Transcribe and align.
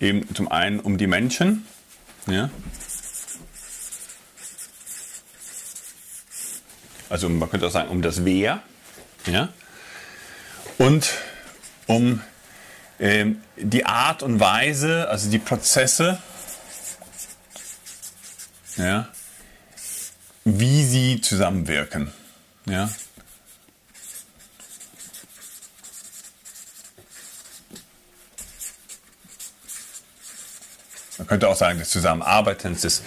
Eben 0.01 0.35
zum 0.35 0.51
einen 0.51 0.81
um 0.81 0.97
die 0.97 1.07
Menschen. 1.07 1.67
Ja. 2.31 2.51
Also 7.09 7.29
man 7.29 7.51
könnte 7.51 7.67
auch 7.67 7.73
sagen, 7.73 7.89
um 7.89 8.03
das 8.03 8.25
Wer. 8.25 8.63
Ja. 9.27 9.49
Und 10.79 11.11
um 11.87 12.23
ähm, 13.01 13.43
die 13.57 13.85
Art 13.85 14.23
und 14.23 14.41
Weise, 14.41 15.09
also 15.09 15.29
die 15.29 15.39
Prozesse, 15.39 16.19
ja, 18.77 19.09
wie 20.45 20.85
sie 20.85 21.21
zusammenwirken. 21.21 22.13
Ja? 22.67 22.91
Könnte 31.31 31.49
auch 31.49 31.57
sagen, 31.57 31.79
des 31.79 31.91
Zusammenarbeitens, 31.91 32.81
des 32.81 33.03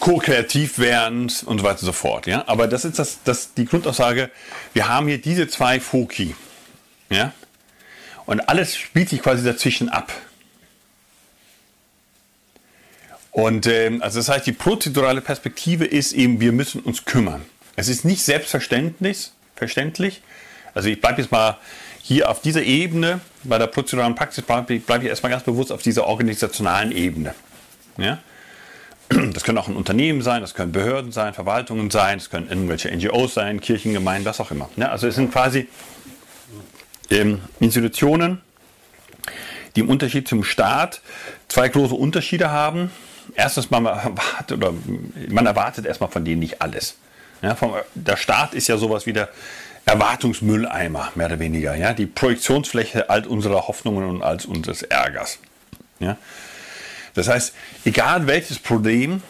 Co-Kreativwerdens 0.00 1.42
und 1.42 1.58
so 1.58 1.64
weiter 1.64 1.80
und 1.80 1.86
so 1.86 1.92
fort. 1.92 2.26
Ja? 2.26 2.44
Aber 2.46 2.66
das 2.66 2.86
ist 2.86 2.98
das, 2.98 3.18
das, 3.24 3.52
die 3.52 3.66
Grundaussage, 3.66 4.30
wir 4.72 4.88
haben 4.88 5.06
hier 5.06 5.20
diese 5.20 5.46
zwei 5.48 5.78
Foki. 5.78 6.34
Ja? 7.10 7.34
Und 8.24 8.48
alles 8.48 8.74
spielt 8.74 9.10
sich 9.10 9.20
quasi 9.20 9.44
dazwischen 9.44 9.90
ab. 9.90 10.10
Und 13.32 13.66
ähm, 13.66 14.02
also 14.02 14.18
das 14.18 14.30
heißt, 14.30 14.46
die 14.46 14.52
prozedurale 14.52 15.20
Perspektive 15.20 15.84
ist 15.84 16.14
eben, 16.14 16.40
wir 16.40 16.52
müssen 16.52 16.80
uns 16.80 17.04
kümmern. 17.04 17.42
Es 17.76 17.88
ist 17.88 18.06
nicht 18.06 18.24
selbstverständlich, 18.24 19.30
verständlich. 19.56 20.22
Also 20.72 20.88
ich 20.88 21.02
bleibe 21.02 21.20
jetzt 21.20 21.30
mal 21.30 21.58
hier 22.00 22.30
auf 22.30 22.40
dieser 22.40 22.62
Ebene, 22.62 23.20
bei 23.44 23.58
der 23.58 23.66
prozeduralen 23.66 24.14
Praxis 24.14 24.44
bleibe 24.44 24.78
bleib 24.78 25.02
ich 25.02 25.08
erstmal 25.08 25.30
ganz 25.30 25.44
bewusst 25.44 25.72
auf 25.72 25.82
dieser 25.82 26.06
organisationalen 26.06 26.92
Ebene. 26.92 27.34
Ja? 27.96 28.18
Das 29.08 29.44
können 29.44 29.58
auch 29.58 29.68
ein 29.68 29.76
Unternehmen 29.76 30.22
sein, 30.22 30.40
das 30.40 30.54
können 30.54 30.72
Behörden 30.72 31.12
sein, 31.12 31.34
Verwaltungen 31.34 31.90
sein, 31.90 32.18
das 32.18 32.30
können 32.30 32.48
irgendwelche 32.48 32.90
NGOs 32.90 33.34
sein, 33.34 33.60
Kirchengemeinden, 33.60 34.24
was 34.24 34.40
auch 34.40 34.50
immer. 34.50 34.70
Ja? 34.76 34.88
Also 34.88 35.06
es 35.06 35.16
sind 35.16 35.30
quasi 35.30 35.68
ähm, 37.10 37.40
Institutionen, 37.60 38.40
die 39.76 39.80
im 39.80 39.90
Unterschied 39.90 40.28
zum 40.28 40.44
Staat 40.44 41.02
zwei 41.48 41.68
große 41.68 41.94
Unterschiede 41.94 42.50
haben 42.50 42.90
erstens 43.34 43.70
man 43.70 43.86
erwartet, 43.86 44.58
oder 44.58 44.74
man 45.28 45.46
erwartet 45.46 45.86
erstmal 45.86 46.10
von 46.10 46.24
denen 46.24 46.40
nicht 46.40 46.60
alles. 46.62 46.96
Ja, 47.40 47.54
vom, 47.54 47.74
der 47.94 48.16
Staat 48.16 48.54
ist 48.54 48.68
ja 48.68 48.76
sowas 48.76 49.06
wie 49.06 49.12
der 49.12 49.28
Erwartungsmülleimer, 49.84 51.12
mehr 51.14 51.26
oder 51.26 51.38
weniger. 51.38 51.74
Ja, 51.74 51.92
die 51.92 52.06
Projektionsfläche 52.06 53.10
all 53.10 53.26
unserer 53.26 53.66
Hoffnungen 53.66 54.08
und 54.08 54.22
all 54.22 54.38
unseres 54.46 54.82
Ärgers. 54.82 55.38
Ja. 55.98 56.16
Das 57.14 57.28
heißt, 57.28 57.54
egal 57.84 58.26
welches 58.26 58.58
Problem 58.58 59.22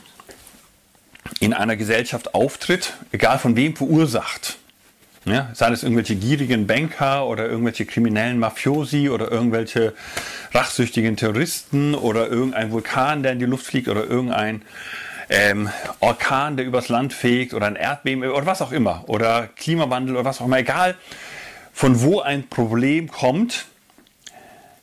in 1.41 1.53
einer 1.53 1.77
Gesellschaft 1.77 2.35
auftritt, 2.35 2.95
egal 3.13 3.39
von 3.39 3.57
wem 3.57 3.75
verursacht, 3.77 4.59
ja, 5.25 5.51
seien 5.55 5.73
es 5.73 5.85
irgendwelche 5.85 6.17
gierigen 6.17 6.67
Banker 6.67 7.27
oder 7.27 7.47
irgendwelche 7.47 7.87
kriminellen 7.87 8.39
Mafiosi 8.39 9.09
oder 9.09 9.31
irgendwelche 9.31 9.95
rachsüchtigen 10.53 11.17
Terroristen 11.17 11.95
oder 11.95 12.29
irgendein 12.29 12.73
Vulkan, 12.73 13.23
der 13.23 13.33
in 13.33 13.39
die 13.39 13.45
Luft 13.45 13.67
fliegt 13.67 13.89
oder 13.89 14.05
irgendein 14.05 14.63
ähm, 15.29 15.71
Orkan, 16.01 16.57
der 16.57 16.67
übers 16.67 16.89
Land 16.89 17.13
fegt 17.13 17.55
oder 17.55 17.67
ein 17.67 17.77
Erdbeben 17.77 18.25
oder 18.25 18.47
was 18.47 18.63
auch 18.63 18.73
immer 18.73 19.05
oder 19.09 19.49
Klimawandel 19.57 20.17
oder 20.17 20.25
was 20.25 20.41
auch 20.41 20.47
immer, 20.47 20.59
egal 20.59 20.97
von 21.73 22.03
wo 22.03 22.21
ein 22.21 22.49
Problem 22.49 23.11
kommt, 23.11 23.67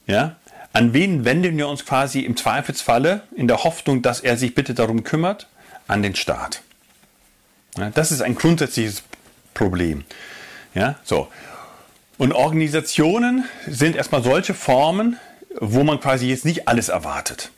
ja, 0.07 0.35
an 0.73 0.93
wen 0.93 1.25
wenden 1.25 1.57
wir 1.57 1.67
uns 1.67 1.85
quasi 1.85 2.21
im 2.21 2.37
Zweifelsfalle 2.37 3.23
in 3.35 3.47
der 3.47 3.63
Hoffnung, 3.63 4.01
dass 4.01 4.19
er 4.19 4.37
sich 4.37 4.55
bitte 4.55 4.73
darum 4.73 5.03
kümmert? 5.03 5.47
An 5.87 6.03
den 6.03 6.15
Staat. 6.15 6.61
Ja, 7.77 7.89
das 7.89 8.11
ist 8.11 8.21
ein 8.21 8.35
grundsätzliches 8.35 9.03
Problem. 9.55 10.03
Ja, 10.75 10.95
so. 11.03 11.27
Und 12.19 12.33
Organisationen 12.33 13.45
sind 13.65 13.95
erstmal 13.95 14.21
solche 14.21 14.53
Formen, 14.53 15.17
wo 15.59 15.83
man 15.83 15.99
quasi 15.99 16.27
jetzt 16.27 16.45
nicht 16.45 16.67
alles 16.67 16.89
erwartet. 16.89 17.51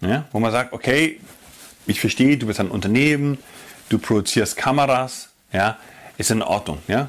Ja, 0.00 0.24
wo 0.32 0.40
man 0.40 0.52
sagt, 0.52 0.72
okay, 0.72 1.20
ich 1.86 2.00
verstehe, 2.00 2.36
du 2.36 2.46
bist 2.46 2.60
ein 2.60 2.70
Unternehmen, 2.70 3.38
du 3.88 3.98
produzierst 3.98 4.56
Kameras, 4.56 5.28
ja, 5.52 5.76
ist 6.16 6.30
in 6.30 6.42
Ordnung. 6.42 6.78
Ja. 6.88 7.08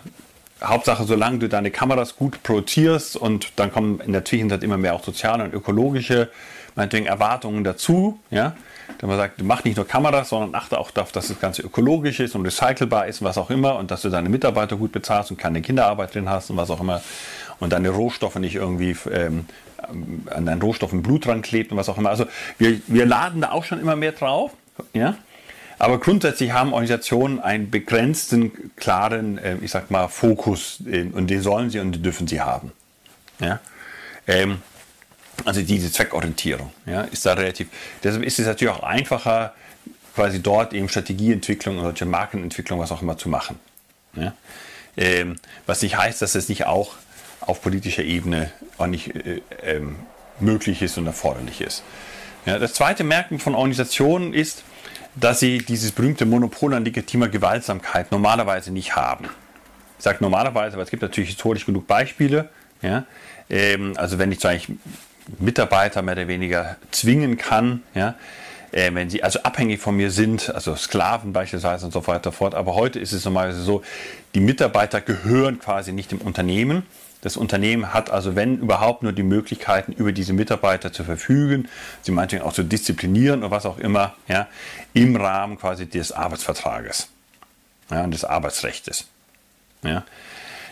Hauptsache, 0.64 1.06
solange 1.06 1.40
du 1.40 1.50
deine 1.50 1.72
Kameras 1.72 2.16
gut 2.16 2.44
produzierst 2.44 3.16
und 3.16 3.54
dann 3.56 3.72
kommen 3.72 4.00
in 4.00 4.12
der 4.14 4.26
Zwischenzeit 4.26 4.64
immer 4.64 4.78
mehr 4.78 4.94
auch 4.94 5.04
soziale 5.04 5.44
und 5.44 5.54
ökologische 5.54 6.30
meinetwegen 6.76 7.06
Erwartungen 7.06 7.64
dazu, 7.64 8.20
ja, 8.30 8.56
dass 8.98 9.08
man 9.08 9.18
sagt, 9.18 9.42
mach 9.44 9.64
nicht 9.64 9.78
nur 9.78 9.88
Kameras, 9.88 10.30
sondern 10.30 10.56
achte 10.56 10.78
auch 10.78 10.92
darauf, 10.92 11.12
dass 11.12 11.28
das 11.28 11.40
Ganze 11.40 11.62
ökologisch 11.62 12.20
ist 12.20 12.36
und 12.36 12.46
recycelbar 12.46 13.08
ist 13.08 13.22
und 13.22 13.28
was 13.28 13.38
auch 13.38 13.50
immer 13.50 13.78
und 13.78 13.92
dass 13.92 14.02
du 14.02 14.10
deine 14.10 14.30
Mitarbeiter 14.30 14.78
gut 14.78 14.92
bezahlst 14.92 15.32
und 15.32 15.38
keine 15.38 15.62
Kinderarbeit 15.62 16.14
drin 16.14 16.30
hast 16.30 16.50
und 16.50 16.58
was 16.58 16.70
auch 16.70 16.80
immer 16.80 17.02
und 17.60 17.74
deine 17.74 17.90
Rohstoffe 17.90 18.36
nicht 18.36 18.56
irgendwie 18.56 18.96
ähm, 19.12 19.46
an 19.88 20.46
deinen 20.46 20.62
Rohstoffen 20.62 21.02
Blut 21.02 21.26
dran 21.26 21.42
klebt 21.42 21.72
und 21.72 21.78
was 21.78 21.90
auch 21.90 21.98
immer. 21.98 22.10
Also 22.10 22.26
wir, 22.58 22.82
wir 22.88 23.06
laden 23.06 23.42
da 23.42 23.52
auch 23.52 23.64
schon 23.64 23.80
immer 23.80 23.96
mehr 23.96 24.12
drauf, 24.12 24.52
ja. 24.94 25.16
Aber 25.82 26.00
grundsätzlich 26.00 26.52
haben 26.52 26.74
Organisationen 26.74 27.40
einen 27.40 27.72
begrenzten, 27.72 28.72
klaren, 28.76 29.40
äh, 29.40 29.58
ich 29.62 29.72
sag 29.72 29.90
mal, 29.90 30.10
Fokus 30.10 30.80
äh, 30.86 31.06
und 31.12 31.28
den 31.28 31.42
sollen 31.42 31.72
sie 31.72 31.80
und 31.80 31.94
den 31.94 32.04
dürfen 32.04 32.28
sie 32.28 32.40
haben. 32.40 32.72
Ja? 33.40 33.60
Ähm, 34.28 34.62
also 35.44 35.64
diese 35.64 35.92
Zweckorientierung 35.92 36.72
ja, 36.86 37.02
ist 37.02 37.26
da 37.26 37.34
relativ. 37.34 37.68
Deshalb 38.04 38.24
ist 38.24 38.38
es 38.38 38.46
natürlich 38.46 38.76
auch 38.76 38.84
einfacher, 38.84 39.56
quasi 40.14 40.44
dort 40.44 40.74
eben 40.74 40.88
Strategieentwicklung 40.88 41.80
oder 41.80 42.06
Markenentwicklung, 42.06 42.80
was 42.80 42.92
auch 42.92 43.02
immer 43.02 43.18
zu 43.18 43.30
machen. 43.30 43.60
Ja. 44.16 44.34
Ähm, 44.98 45.38
was 45.66 45.82
nicht 45.82 45.98
heißt, 45.98 46.22
dass 46.22 46.36
es 46.36 46.48
nicht 46.48 46.68
auch 46.68 46.94
auf 47.42 47.62
politischer 47.62 48.04
Ebene 48.04 48.52
auch 48.78 48.88
nicht 48.88 49.16
äh, 49.16 49.42
ähm, 49.64 49.98
möglich 50.40 50.82
ist 50.82 50.98
und 50.98 51.08
erforderlich 51.08 51.62
ist. 51.62 51.84
Ja, 52.46 52.58
das 52.58 52.74
zweite 52.74 53.04
Merken 53.04 53.40
von 53.40 53.54
Organisationen 53.54 54.34
ist, 54.34 54.64
dass 55.16 55.40
sie 55.40 55.60
dieses 55.60 55.92
berühmte 55.92 56.26
Monopol 56.26 56.74
an 56.74 56.86
legitimer 56.86 57.28
Gewaltsamkeit 57.28 58.12
normalerweise 58.12 58.72
nicht 58.72 58.96
haben. 58.96 59.26
Ich 59.98 60.04
sage 60.04 60.18
normalerweise, 60.22 60.76
aber 60.76 60.84
es 60.84 60.90
gibt 60.90 61.04
natürlich 61.04 61.30
historisch 61.30 61.66
genug 61.66 61.86
Beispiele. 61.86 62.50
Ja? 62.82 63.06
Ähm, 63.50 63.94
also 63.98 64.18
wenn 64.18 64.32
ich 64.32 64.46
eigentlich 64.48 64.78
Mitarbeiter 65.40 66.02
mehr 66.02 66.16
oder 66.16 66.28
weniger 66.28 66.78
zwingen 66.92 67.38
kann, 67.38 67.84
ja, 67.94 68.16
äh, 68.72 68.90
wenn 68.94 69.10
sie 69.10 69.22
also 69.22 69.44
abhängig 69.44 69.80
von 69.80 69.96
mir 69.96 70.12
sind, 70.12 70.54
also 70.54 70.76
Sklaven 70.76 71.34
beispielsweise 71.34 71.86
und 71.86 71.92
so 71.92 72.08
weiter 72.08 72.32
so 72.32 72.38
fort. 72.38 72.56
Aber 72.56 72.76
heute 72.76 73.00
ist 73.00 73.12
es 73.12 73.26
normalerweise 73.26 73.62
so, 73.62 73.84
die 74.34 74.40
Mitarbeiter 74.40 75.02
gehören 75.02 75.60
quasi 75.60 75.92
nicht 75.92 76.12
dem 76.12 76.20
Unternehmen. 76.20 76.84
Das 77.22 77.38
Unternehmen 77.38 77.94
hat 77.94 78.10
also, 78.10 78.36
wenn 78.36 78.58
überhaupt, 78.58 79.04
nur 79.04 79.14
die 79.14 79.24
Möglichkeiten, 79.24 79.94
über 79.94 80.12
diese 80.12 80.34
Mitarbeiter 80.34 80.92
zu 80.92 81.04
verfügen, 81.04 81.70
sie 82.02 82.12
meinetwegen 82.12 82.44
auch 82.44 82.54
zu 82.54 82.64
disziplinieren 82.64 83.42
oder 83.42 83.52
was 83.52 83.66
auch 83.66 83.78
immer, 83.78 84.16
ja, 84.28 84.48
im 84.94 85.16
Rahmen 85.16 85.60
quasi 85.60 85.86
des 85.86 86.12
Arbeitsvertrages 86.12 87.10
ja, 87.92 88.04
und 88.04 88.12
des 88.12 88.26
Arbeitsrechts. 88.26 89.06
Ja. 89.84 90.04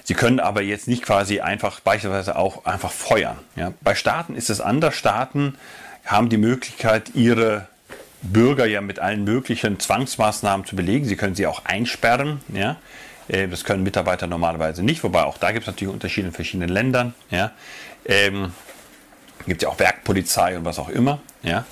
Sie 0.04 0.16
können 0.16 0.40
aber 0.40 0.64
jetzt 0.64 0.88
nicht 0.88 1.04
quasi 1.04 1.40
einfach 1.40 1.82
beispielsweise 1.82 2.36
auch 2.36 2.66
einfach 2.66 2.92
feuern. 2.92 3.38
Ja. 3.56 3.74
Bei 3.82 3.94
Staaten 3.94 4.36
ist 4.36 4.50
es 4.50 4.60
anders. 4.60 4.96
Staaten 4.96 5.56
haben 6.04 6.30
die 6.30 6.38
Möglichkeit, 6.38 7.12
ihre 7.14 7.68
Bürger 8.24 8.66
ja 8.66 8.82
mit 8.82 8.98
allen 8.98 9.24
möglichen 9.24 9.80
Zwangsmaßnahmen 9.80 10.66
zu 10.66 10.76
belegen. 10.76 11.06
Sie 11.06 11.16
können 11.16 11.36
sie 11.36 11.46
auch 11.46 11.66
einsperren. 11.66 12.42
Ja. 12.52 12.78
Äh, 13.30 13.48
das 13.48 13.64
können 13.64 13.84
Mitarbeiter 13.84 14.28
normalerweise 14.28 14.84
nicht, 14.84 15.04
wobei 15.04 15.24
auch 15.24 15.38
da 15.38 15.52
gibt 15.52 15.64
es 15.64 15.68
natürlich 15.68 15.94
Unterschiede 15.94 16.28
in 16.28 16.34
verschiedenen 16.34 16.70
Ländern. 16.70 17.14
Ja. 17.32 17.52
Ähm, 18.06 18.52
gibt 19.48 19.62
ja 19.62 19.70
auch 19.70 19.80
Werkpolizei 19.80 20.58
und 20.58 20.66
was 20.66 20.80
auch 20.80 20.90
immer. 20.90 21.20
Ja. 21.44 21.66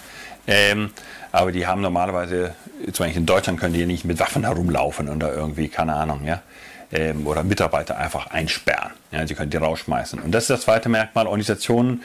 Ähm, 0.48 0.92
aber 1.32 1.52
die 1.52 1.68
haben 1.68 1.82
normalerweise, 1.82 2.56
zum 2.94 3.06
Beispiel 3.06 3.22
in 3.22 3.26
Deutschland 3.26 3.60
können 3.60 3.74
die 3.74 3.86
nicht 3.86 4.06
mit 4.06 4.20
Waffen 4.20 4.44
herumlaufen 4.44 5.10
oder 5.10 5.34
irgendwie, 5.34 5.68
keine 5.68 5.94
Ahnung, 5.96 6.26
ja. 6.26 6.42
Ähm, 6.90 7.28
oder 7.28 7.44
Mitarbeiter 7.44 7.98
einfach 7.98 8.28
einsperren. 8.28 8.92
Ja, 9.12 9.28
sie 9.28 9.36
können 9.36 9.50
die 9.50 9.58
rausschmeißen. 9.58 10.20
Und 10.22 10.32
das 10.32 10.44
ist 10.44 10.50
das 10.52 10.62
zweite 10.62 10.88
Merkmal. 10.88 11.28
Organisationen 11.28 12.02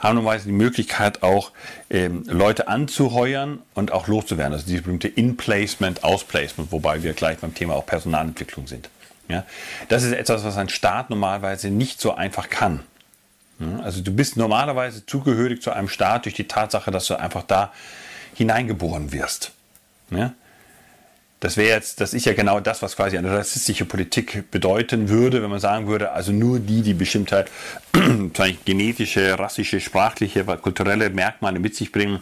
haben 0.00 0.16
normalerweise 0.16 0.46
die 0.46 0.52
Möglichkeit 0.52 1.22
auch 1.22 1.52
ähm, 1.88 2.24
Leute 2.26 2.66
anzuheuern 2.66 3.62
und 3.74 3.92
auch 3.92 4.08
loszuwerden. 4.08 4.52
Also 4.52 4.66
dieses 4.66 4.82
berühmte 4.82 5.06
In-Placement, 5.06 6.02
Aus-Placement, 6.02 6.72
wobei 6.72 7.04
wir 7.04 7.12
gleich 7.12 7.38
beim 7.38 7.54
Thema 7.54 7.74
auch 7.74 7.86
Personalentwicklung 7.86 8.66
sind. 8.66 8.90
Ja, 9.28 9.44
das 9.88 10.02
ist 10.02 10.12
etwas, 10.12 10.44
was 10.44 10.56
ein 10.56 10.68
Staat 10.68 11.10
normalerweise 11.10 11.70
nicht 11.70 12.00
so 12.00 12.14
einfach 12.14 12.50
kann. 12.50 12.80
Also 13.82 14.00
du 14.00 14.12
bist 14.12 14.36
normalerweise 14.36 15.06
zugehörig 15.06 15.62
zu 15.62 15.70
einem 15.70 15.88
Staat 15.88 16.24
durch 16.24 16.34
die 16.34 16.48
Tatsache, 16.48 16.90
dass 16.90 17.06
du 17.06 17.18
einfach 17.18 17.44
da 17.44 17.72
hineingeboren 18.34 19.12
wirst. 19.12 19.52
Ja? 20.10 20.34
Das 21.40 21.56
wäre 21.56 21.68
jetzt, 21.76 22.00
das 22.00 22.14
ist 22.14 22.26
ja 22.26 22.32
genau 22.32 22.58
das, 22.60 22.82
was 22.82 22.96
quasi 22.96 23.16
eine 23.16 23.30
rassistische 23.30 23.84
Politik 23.84 24.50
bedeuten 24.50 25.08
würde, 25.08 25.42
wenn 25.42 25.50
man 25.50 25.60
sagen 25.60 25.86
würde, 25.86 26.12
also 26.12 26.32
nur 26.32 26.58
die, 26.58 26.82
die 26.82 26.94
bestimmte 26.94 27.44
genetische, 28.64 29.38
rassische, 29.38 29.80
sprachliche, 29.80 30.44
kulturelle 30.44 31.10
Merkmale 31.10 31.58
mit 31.60 31.76
sich 31.76 31.92
bringen, 31.92 32.20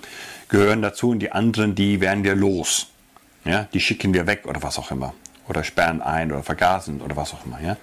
gehören 0.48 0.82
dazu 0.82 1.10
und 1.10 1.20
die 1.20 1.32
anderen, 1.32 1.74
die 1.74 2.00
werden 2.00 2.24
wir 2.24 2.34
los. 2.34 2.88
Ja? 3.44 3.68
Die 3.72 3.80
schicken 3.80 4.12
wir 4.12 4.26
weg 4.26 4.42
oder 4.44 4.62
was 4.62 4.78
auch 4.78 4.90
immer. 4.90 5.14
Oder 5.52 5.64
sperren 5.64 6.00
ein 6.00 6.32
oder 6.32 6.42
vergasen 6.42 7.02
oder 7.02 7.14
was 7.14 7.34
auch 7.34 7.44
immer. 7.44 7.60
Ja? 7.60 7.76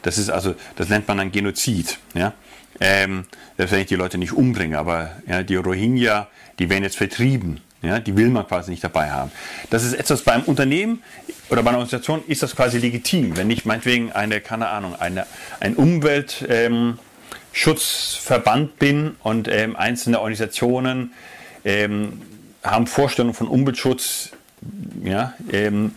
Das 0.00 0.16
ist 0.16 0.30
also, 0.30 0.54
das 0.76 0.88
nennt 0.88 1.06
man 1.06 1.18
dann 1.18 1.32
Genozid. 1.32 1.98
Ja? 2.14 2.32
Ähm, 2.80 3.26
selbst 3.58 3.72
wenn 3.72 3.80
ich 3.80 3.88
die 3.88 3.96
Leute 3.96 4.16
nicht 4.16 4.32
umbringe, 4.32 4.78
aber 4.78 5.10
ja, 5.26 5.42
die 5.42 5.56
Rohingya, 5.56 6.28
die 6.58 6.70
werden 6.70 6.82
jetzt 6.82 6.96
vertrieben. 6.96 7.60
Ja, 7.82 8.00
die 8.00 8.16
will 8.16 8.30
man 8.30 8.46
quasi 8.46 8.70
nicht 8.70 8.82
dabei 8.82 9.10
haben. 9.10 9.30
Das 9.68 9.84
ist 9.84 9.92
etwas 9.92 10.22
beim 10.22 10.44
Unternehmen 10.44 11.02
oder 11.50 11.62
bei 11.62 11.68
einer 11.68 11.80
Organisation 11.80 12.22
ist 12.26 12.42
das 12.42 12.56
quasi 12.56 12.78
legitim. 12.78 13.36
Wenn 13.36 13.50
ich 13.50 13.66
meinetwegen 13.66 14.10
eine, 14.10 14.40
keine 14.40 14.68
Ahnung, 14.68 14.96
eine, 14.98 15.26
ein 15.60 15.76
Umweltschutzverband 15.76 18.70
ähm, 18.70 18.76
bin 18.78 19.16
und 19.22 19.48
ähm, 19.48 19.76
einzelne 19.76 20.20
Organisationen 20.20 21.12
ähm, 21.66 22.22
haben 22.62 22.86
Vorstellungen 22.86 23.34
von 23.34 23.48
Umweltschutz, 23.48 24.30
ja, 25.02 25.34
ähm, 25.52 25.94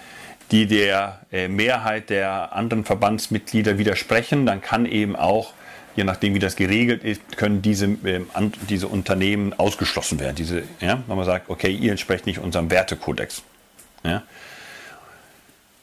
die 0.52 0.66
der 0.66 1.20
äh, 1.32 1.48
Mehrheit 1.48 2.10
der 2.10 2.54
anderen 2.54 2.86
Verbandsmitglieder 2.86 3.78
widersprechen, 3.78 4.46
dann 4.46 4.62
kann 4.62 4.86
eben 4.86 5.16
auch 5.16 5.54
je 5.98 6.04
nachdem 6.04 6.36
wie 6.36 6.40
das 6.40 6.56
geregelt 6.56 7.04
ist, 7.04 7.36
können 7.38 7.62
diese, 7.62 7.88
äh, 7.88 8.22
an, 8.34 8.54
diese 8.70 8.88
Unternehmen 8.88 9.54
ausgeschlossen 9.54 10.20
werden. 10.20 10.36
Diese, 10.36 10.64
ja, 10.80 11.04
wenn 11.08 11.18
man 11.18 11.26
sagt, 11.26 11.50
okay, 11.50 11.72
ihr 11.72 11.92
entsprecht 11.92 12.28
nicht 12.28 12.40
unserem 12.40 12.70
Wertekodex. 12.70 13.42
Ja. 14.04 14.24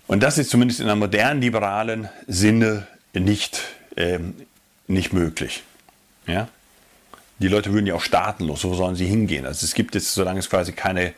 Und 0.07 0.23
das 0.23 0.39
ist 0.39 0.51
zumindest 0.51 0.81
in 0.81 0.89
einem 0.89 1.01
modernen 1.01 1.41
liberalen 1.41 2.09
Sinne 2.29 2.87
nicht, 3.13 3.61
ähm, 3.97 4.35
nicht 4.87 5.13
möglich. 5.13 5.65
Ja. 6.27 6.49
Die 7.41 7.49
Leute 7.49 7.73
würden 7.73 7.87
ja 7.87 7.95
auch 7.95 8.03
staatenlos, 8.03 8.63
wo 8.65 8.75
sollen 8.75 8.95
sie 8.95 9.07
hingehen? 9.07 9.45
Also 9.45 9.65
es 9.65 9.75
gibt 9.75 9.97
jetzt, 9.97 10.15
solange 10.15 10.39
es 10.39 10.49
quasi 10.49 10.73
keine 10.73 11.13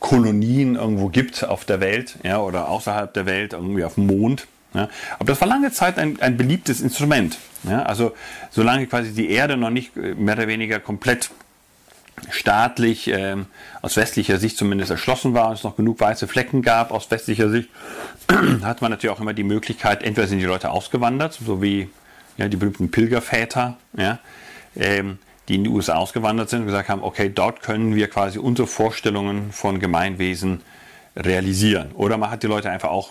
Kolonien 0.00 0.74
irgendwo 0.74 1.08
gibt 1.08 1.44
auf 1.44 1.64
der 1.64 1.80
Welt 1.80 2.16
ja, 2.24 2.40
oder 2.40 2.68
außerhalb 2.68 3.14
der 3.14 3.26
Welt, 3.26 3.52
irgendwie 3.52 3.84
auf 3.84 3.94
dem 3.94 4.06
Mond, 4.06 4.46
ja. 4.74 4.88
Aber 5.18 5.26
das 5.26 5.40
war 5.40 5.48
lange 5.48 5.72
Zeit 5.72 5.98
ein, 5.98 6.20
ein 6.20 6.36
beliebtes 6.36 6.80
Instrument. 6.80 7.38
Ja. 7.64 7.82
Also 7.82 8.14
solange 8.50 8.86
quasi 8.86 9.12
die 9.12 9.30
Erde 9.30 9.56
noch 9.56 9.70
nicht 9.70 9.96
äh, 9.96 10.14
mehr 10.14 10.34
oder 10.36 10.48
weniger 10.48 10.80
komplett 10.80 11.30
staatlich 12.30 13.08
ähm, 13.08 13.46
aus 13.82 13.96
westlicher 13.96 14.38
Sicht 14.38 14.56
zumindest 14.58 14.90
erschlossen 14.90 15.32
war 15.32 15.48
und 15.48 15.54
es 15.54 15.64
noch 15.64 15.76
genug 15.76 16.00
weiße 16.00 16.28
Flecken 16.28 16.62
gab 16.62 16.92
aus 16.92 17.10
westlicher 17.10 17.48
Sicht, 17.48 17.68
hat 18.62 18.82
man 18.82 18.90
natürlich 18.90 19.14
auch 19.14 19.20
immer 19.20 19.32
die 19.32 19.42
Möglichkeit, 19.42 20.02
entweder 20.02 20.26
sind 20.26 20.38
die 20.38 20.44
Leute 20.44 20.70
ausgewandert, 20.70 21.38
so 21.44 21.62
wie 21.62 21.88
ja, 22.36 22.48
die 22.48 22.56
berühmten 22.56 22.90
Pilgerväter, 22.90 23.76
ja, 23.96 24.18
ähm, 24.76 25.18
die 25.50 25.56
in 25.56 25.64
die 25.64 25.70
USA 25.70 25.96
ausgewandert 25.96 26.48
sind 26.48 26.60
und 26.60 26.66
gesagt 26.66 26.88
haben, 26.88 27.02
okay, 27.02 27.28
dort 27.28 27.60
können 27.60 27.96
wir 27.96 28.08
quasi 28.08 28.38
unsere 28.38 28.68
Vorstellungen 28.68 29.50
von 29.50 29.80
Gemeinwesen 29.80 30.62
realisieren. 31.16 31.90
Oder 31.94 32.16
man 32.18 32.30
hat 32.30 32.44
die 32.44 32.46
Leute 32.46 32.70
einfach 32.70 32.90
auch 32.90 33.10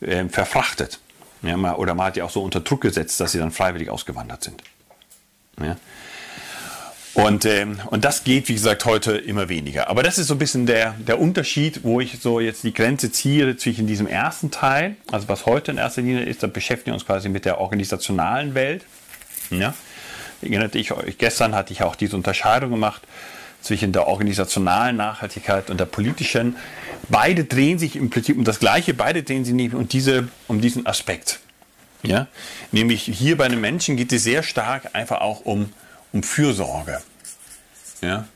äh, 0.00 0.24
verfrachtet. 0.28 0.98
Ja, 1.42 1.56
mal, 1.56 1.74
oder 1.74 1.94
man 1.94 2.06
hat 2.06 2.16
die 2.16 2.22
auch 2.22 2.30
so 2.30 2.42
unter 2.42 2.60
Druck 2.60 2.80
gesetzt, 2.80 3.20
dass 3.20 3.30
sie 3.30 3.38
dann 3.38 3.52
freiwillig 3.52 3.90
ausgewandert 3.90 4.42
sind. 4.42 4.60
Ja. 5.62 5.76
Und, 7.14 7.44
ähm, 7.44 7.80
und 7.86 8.04
das 8.04 8.24
geht, 8.24 8.48
wie 8.48 8.54
gesagt, 8.54 8.84
heute 8.84 9.16
immer 9.16 9.48
weniger. 9.48 9.88
Aber 9.88 10.02
das 10.02 10.18
ist 10.18 10.26
so 10.26 10.34
ein 10.34 10.38
bisschen 10.38 10.66
der, 10.66 10.94
der 10.98 11.20
Unterschied, 11.20 11.84
wo 11.84 12.00
ich 12.00 12.18
so 12.20 12.40
jetzt 12.40 12.64
die 12.64 12.74
Grenze 12.74 13.12
ziehe 13.12 13.56
zwischen 13.56 13.86
diesem 13.86 14.08
ersten 14.08 14.50
Teil, 14.50 14.96
also 15.12 15.28
was 15.28 15.46
heute 15.46 15.70
in 15.70 15.78
erster 15.78 16.02
Linie 16.02 16.24
ist, 16.24 16.42
da 16.42 16.48
beschäftigen 16.48 16.86
wir 16.86 16.94
uns 16.94 17.06
quasi 17.06 17.28
mit 17.28 17.44
der 17.44 17.60
organisationalen 17.60 18.54
Welt. 18.54 18.84
Ja. 19.50 19.74
Erinnerte 20.42 20.78
ich 20.78 20.92
euch, 20.92 21.18
gestern 21.18 21.54
hatte 21.54 21.72
ich 21.72 21.82
auch 21.82 21.96
diese 21.96 22.16
Unterscheidung 22.16 22.70
gemacht 22.70 23.02
zwischen 23.60 23.92
der 23.92 24.06
organisationalen 24.06 24.96
Nachhaltigkeit 24.96 25.70
und 25.70 25.78
der 25.80 25.86
politischen. 25.86 26.56
Beide 27.08 27.44
drehen 27.44 27.78
sich 27.78 27.96
im 27.96 28.10
Prinzip 28.10 28.36
um 28.36 28.44
das 28.44 28.60
Gleiche, 28.60 28.94
beide 28.94 29.22
drehen 29.22 29.44
sich 29.44 29.74
um, 29.74 29.88
diese, 29.88 30.28
um 30.46 30.60
diesen 30.60 30.86
Aspekt. 30.86 31.40
Ja? 32.02 32.28
Nämlich 32.70 33.02
hier 33.02 33.36
bei 33.36 33.48
den 33.48 33.60
Menschen 33.60 33.96
geht 33.96 34.12
es 34.12 34.22
sehr 34.22 34.42
stark 34.42 34.94
einfach 34.94 35.20
auch 35.20 35.40
um, 35.40 35.72
um 36.12 36.22
Fürsorge. 36.22 37.02
Ja? 38.00 38.26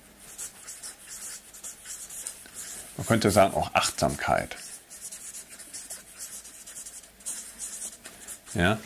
Man 2.96 3.06
könnte 3.06 3.30
sagen 3.30 3.54
auch 3.54 3.74
Achtsamkeit. 3.74 4.56
Ja? 8.54 8.78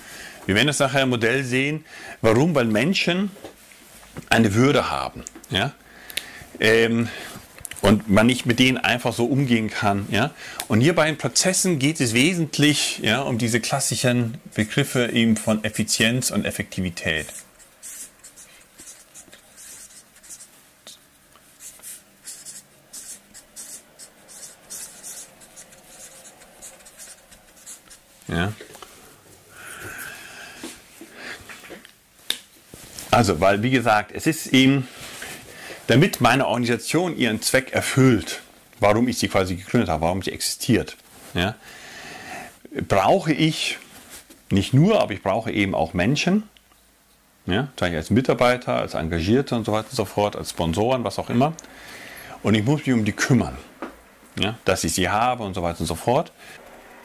Wir 0.47 0.55
werden 0.55 0.69
das 0.69 0.79
nachher 0.79 1.03
im 1.03 1.11
Modell 1.11 1.45
sehen. 1.45 1.85
Warum? 2.23 2.55
Weil 2.55 2.67
Menschen 2.67 3.31
eine 4.31 4.55
Würde 4.55 4.91
haben. 4.91 5.25
Ja? 5.51 5.73
Ähm, 6.61 7.09
und 7.83 8.09
man 8.09 8.27
nicht 8.27 8.47
mit 8.47 8.59
denen 8.59 8.79
einfach 8.79 9.13
so 9.13 9.27
umgehen 9.27 9.69
kann. 9.71 10.07
Ja? 10.11 10.31
Und 10.69 10.81
hier 10.81 10.95
bei 10.95 11.07
den 11.07 11.19
Prozessen 11.19 11.79
geht 11.79 12.01
es 12.01 12.15
wesentlich 12.15 12.99
ja, 13.03 13.21
um 13.23 13.39
diese 13.39 13.61
klassischen 13.61 14.39
Begriffe 14.55 15.11
eben 15.13 15.37
von 15.37 15.63
Effizienz 15.65 16.31
und 16.31 16.45
Effektivität. 16.45 17.27
Ja. 28.29 28.53
Also, 33.17 33.41
weil 33.41 33.63
wie 33.63 33.71
gesagt, 33.71 34.13
es 34.13 34.27
ist 34.27 34.49
eben 34.49 34.87
damit 35.87 36.21
meine 36.21 36.47
Organisation 36.47 37.17
ihren 37.17 37.41
Zweck 37.41 37.73
erfüllt, 37.73 38.43
warum 38.79 39.09
ich 39.09 39.17
sie 39.17 39.29
quasi 39.29 39.57
gegründet 39.57 39.89
habe, 39.89 40.03
warum 40.03 40.21
sie 40.21 40.33
existiert, 40.33 40.99
ja, 41.33 41.55
brauche 42.87 43.33
ich 43.33 43.79
nicht 44.51 44.75
nur, 44.75 45.01
aber 45.01 45.15
ich 45.15 45.23
brauche 45.23 45.51
eben 45.51 45.75
auch 45.75 45.95
Menschen, 45.95 46.43
ja, 47.47 47.69
als 47.81 48.11
Mitarbeiter, 48.11 48.77
als 48.77 48.93
Engagierte 48.93 49.57
und 49.57 49.65
so 49.65 49.73
weiter 49.73 49.89
und 49.89 49.97
so 49.97 50.05
fort, 50.05 50.37
als 50.37 50.51
Sponsoren, 50.51 51.03
was 51.03 51.19
auch 51.19 51.31
immer. 51.31 51.55
Und 52.43 52.55
ich 52.55 52.67
muss 52.67 52.85
mich 52.85 52.95
um 52.95 53.07
die 53.07 53.13
kümmern, 53.13 53.57
ja, 54.39 54.59
dass 54.67 54.85
ich 54.85 54.93
sie 54.93 55.09
habe 55.09 55.43
und 55.43 55.55
so 55.55 55.63
weiter 55.63 55.81
und 55.81 55.87
so 55.87 55.95
fort. 55.95 56.33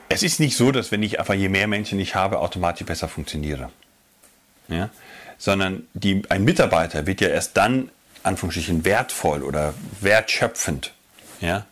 Es 0.09 0.23
ist 0.23 0.41
nicht 0.41 0.57
so, 0.57 0.73
dass 0.73 0.91
wenn 0.91 1.03
ich 1.03 1.21
einfach 1.21 1.35
je 1.35 1.47
mehr 1.47 1.67
Menschen 1.67 2.01
ich 2.01 2.15
habe, 2.15 2.39
automatisch 2.39 2.85
besser 2.85 3.07
funktioniere. 3.07 3.69
Ja? 4.67 4.89
Sondern 5.41 5.87
die, 5.95 6.21
ein 6.29 6.43
Mitarbeiter 6.43 7.07
wird 7.07 7.19
ja 7.19 7.29
erst 7.29 7.57
dann 7.57 7.89
Anführungsstrichen 8.21 8.85
wertvoll 8.85 9.41
oder 9.41 9.73
wertschöpfend, 9.99 10.93
ja, 11.39 11.65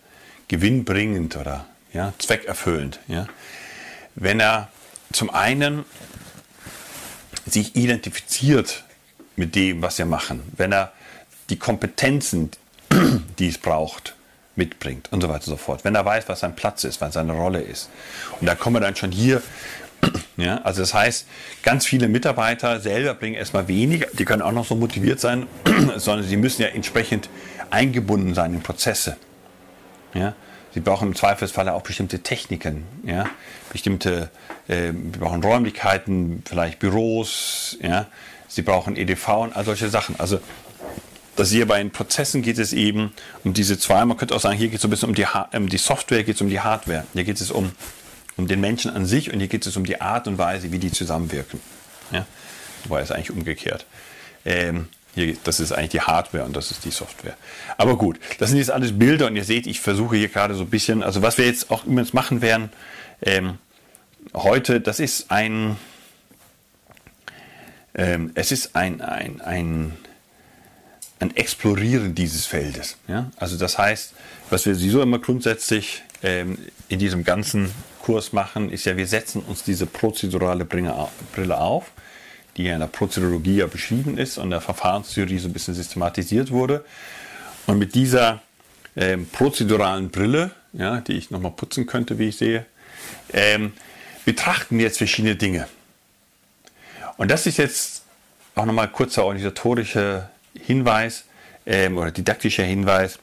gewinnbringend 0.48 1.36
oder 1.36 1.68
ja, 1.94 2.14
zweckerfüllend, 2.18 3.00
ja, 3.08 3.28
wenn 4.16 4.40
er 4.40 4.70
zum 5.14 5.30
einen 5.30 5.86
sich 7.46 7.76
identifiziert 7.76 8.84
mit 9.36 9.54
dem, 9.54 9.84
was 9.84 10.00
wir 10.00 10.06
machen, 10.06 10.42
wenn 10.58 10.72
er 10.72 10.92
die 11.50 11.58
Kompetenzen, 11.58 12.50
die 13.40 13.48
es 13.48 13.60
braucht, 13.60 14.16
mitbringt 14.56 15.08
und 15.12 15.22
so 15.22 15.30
weiter 15.30 15.48
und 15.48 15.52
so 15.52 15.58
fort. 15.58 15.84
Wenn 15.84 15.96
er 15.96 16.06
weiß, 16.06 16.28
was 16.28 16.42
sein 16.42 16.56
Platz 16.56 16.84
ist, 16.84 17.02
was 17.02 17.14
seine 17.14 17.34
Rolle 17.34 17.62
ist. 17.62 17.90
Und 18.40 18.48
da 18.48 18.56
kommen 18.56 18.76
wir 18.76 18.82
dann 18.82 18.96
schon 18.96 19.12
hier 19.12 19.42
Ja, 20.38 20.62
also 20.62 20.82
das 20.82 20.94
heißt, 20.94 21.28
ganz 21.64 21.86
viele 21.86 22.08
Mitarbeiter 22.08 22.80
selber 22.80 23.14
bringen 23.14 23.36
erstmal 23.36 23.68
wenig, 23.68 24.06
die 24.14 24.24
können 24.24 24.42
auch 24.42 24.54
noch 24.54 24.66
so 24.66 24.76
motiviert 24.76 25.20
sein, 25.20 25.48
sondern 25.98 26.26
sie 26.26 26.38
müssen 26.38 26.62
ja 26.62 26.70
entsprechend 26.70 27.30
eingebunden 27.70 28.34
sein 28.34 28.54
in 28.54 28.62
Prozesse. 28.62 29.18
Ja, 30.14 30.34
sie 30.74 30.80
brauchen 30.80 31.10
im 31.10 31.16
Zweifelsfall 31.16 31.68
auch 31.68 31.82
bestimmte 31.82 32.20
Techniken, 32.20 32.86
ja, 33.04 33.30
bestimmte, 33.72 34.30
äh, 34.70 34.94
wir 34.94 35.20
brauchen 35.20 35.44
Räumlichkeiten, 35.44 36.42
vielleicht 36.48 36.80
Büros, 36.80 37.78
ja, 37.82 38.08
sie 38.48 38.62
brauchen 38.62 38.96
EDV 38.96 39.28
und 39.42 39.56
all 39.58 39.66
solche 39.66 39.90
Sachen. 39.90 40.16
Also 40.20 40.40
dass 41.36 41.52
hier 41.52 41.68
bei 41.68 41.78
den 41.78 41.92
Prozessen 41.92 42.42
geht 42.42 42.58
es 42.58 42.74
eben 42.74 43.14
um 43.46 43.54
diese 43.54 43.80
zwei, 43.80 44.04
man 44.04 44.18
könnte 44.18 44.36
auch 44.36 44.42
sagen, 44.42 44.58
hier 44.58 44.68
geht 44.68 44.76
es 44.76 44.82
so 44.82 44.90
ein 44.90 44.92
bisschen 44.92 45.08
um 45.08 45.16
die, 45.16 45.26
um 45.54 45.70
die 45.70 45.78
Software, 45.78 46.24
geht 46.24 46.36
es 46.36 46.42
um 46.42 46.50
die 46.50 46.60
Hardware. 46.60 47.06
Hier 47.14 47.24
geht 47.24 47.40
es 47.40 47.50
um 47.50 47.72
um 48.40 48.48
den 48.48 48.62
Menschen 48.62 48.90
an 48.90 49.06
sich 49.06 49.32
und 49.32 49.40
hier 49.40 49.50
geht 49.50 49.68
es 49.68 49.76
um 49.76 49.84
die 49.84 50.02
Art 50.02 50.28
und 50.28 50.38
Weise, 50.38 50.72
wie 50.72 50.80
die 50.80 50.92
zusammenwirken. 50.92 51.60
Ja? 52.12 52.26
Wobei 52.86 53.02
es 53.02 53.12
eigentlich 53.12 53.32
umgekehrt. 53.32 53.86
Ähm, 54.46 54.88
hier, 55.14 55.36
das 55.44 55.60
ist 55.60 55.74
eigentlich 55.74 55.90
die 55.90 56.02
Hardware 56.02 56.46
und 56.46 56.56
das 56.56 56.72
ist 56.72 56.86
die 56.86 56.92
Software. 56.92 57.36
Aber 57.78 57.98
gut, 57.98 58.18
das 58.40 58.50
sind 58.50 58.58
jetzt 58.58 58.72
alles 58.72 58.98
Bilder 58.98 59.28
und 59.28 59.36
ihr 59.36 59.44
seht, 59.44 59.68
ich 59.68 59.82
versuche 59.82 60.16
hier 60.16 60.30
gerade 60.30 60.56
so 60.56 60.64
ein 60.64 60.70
bisschen, 60.70 61.04
also 61.04 61.22
was 61.22 61.38
wir 61.38 61.46
jetzt 61.46 61.70
auch 61.70 61.84
übrigens 61.84 62.14
machen 62.14 62.42
werden, 62.42 62.70
ähm, 63.22 63.58
heute, 64.34 64.80
das 64.80 65.02
ist 65.02 65.30
ein, 65.32 65.76
ähm, 67.96 68.32
es 68.36 68.54
ist 68.54 68.76
ein, 68.76 69.02
ein, 69.02 69.42
ein, 69.42 69.98
ein 71.20 71.36
Explorieren 71.36 72.16
dieses 72.16 72.46
Feldes. 72.46 72.98
Ja? 73.10 73.30
Also 73.36 73.58
das 73.58 73.78
heißt, 73.78 74.14
was 74.50 74.66
wir 74.66 74.76
sowieso 74.76 75.02
immer 75.02 75.20
grundsätzlich 75.20 76.04
ähm, 76.24 76.58
in 76.88 77.00
diesem 77.00 77.26
ganzen 77.26 77.72
Kurs 78.00 78.34
machen, 78.34 78.70
ist 78.70 78.86
ja, 78.86 78.98
wir 78.98 79.08
setzen 79.08 79.42
uns 79.42 79.64
diese 79.64 79.86
prozedurale 79.86 80.66
Brille 80.66 80.94
auf, 81.58 81.92
die 82.58 82.64
ja 82.64 82.74
in 82.74 82.80
der 82.80 82.88
Prozedurologie 82.88 83.58
ja 83.58 83.68
beschrieben 83.68 84.18
ist 84.18 84.38
und 84.38 84.46
in 84.46 84.50
der 84.52 84.62
Verfahrenstheorie 84.62 85.40
so 85.40 85.48
ein 85.48 85.54
bisschen 85.54 85.74
systematisiert 85.74 86.52
wurde. 86.52 86.84
Und 87.68 87.78
mit 87.78 87.96
dieser 87.96 88.42
ähm, 88.96 89.28
prozeduralen 89.28 90.10
Brille, 90.10 90.52
ja, 90.74 91.02
die 91.02 91.14
ich 91.14 91.32
nochmal 91.32 91.52
putzen 91.52 91.86
könnte, 91.86 92.20
wie 92.20 92.30
ich 92.30 92.38
sehe, 92.38 92.66
ähm, 93.32 93.74
betrachten 94.26 94.78
wir 94.78 94.86
jetzt 94.86 94.98
verschiedene 94.98 95.36
Dinge. 95.36 95.68
Und 97.18 97.30
das 97.30 97.46
ist 97.46 97.58
jetzt 97.58 98.04
auch 98.56 98.66
nochmal 98.66 98.88
kurzer 98.88 99.26
organisatorischer 99.26 100.30
Hinweis 100.54 101.26
ähm, 101.66 101.98
oder 101.98 102.12
didaktischer 102.12 102.64
Hinweis. 102.64 103.20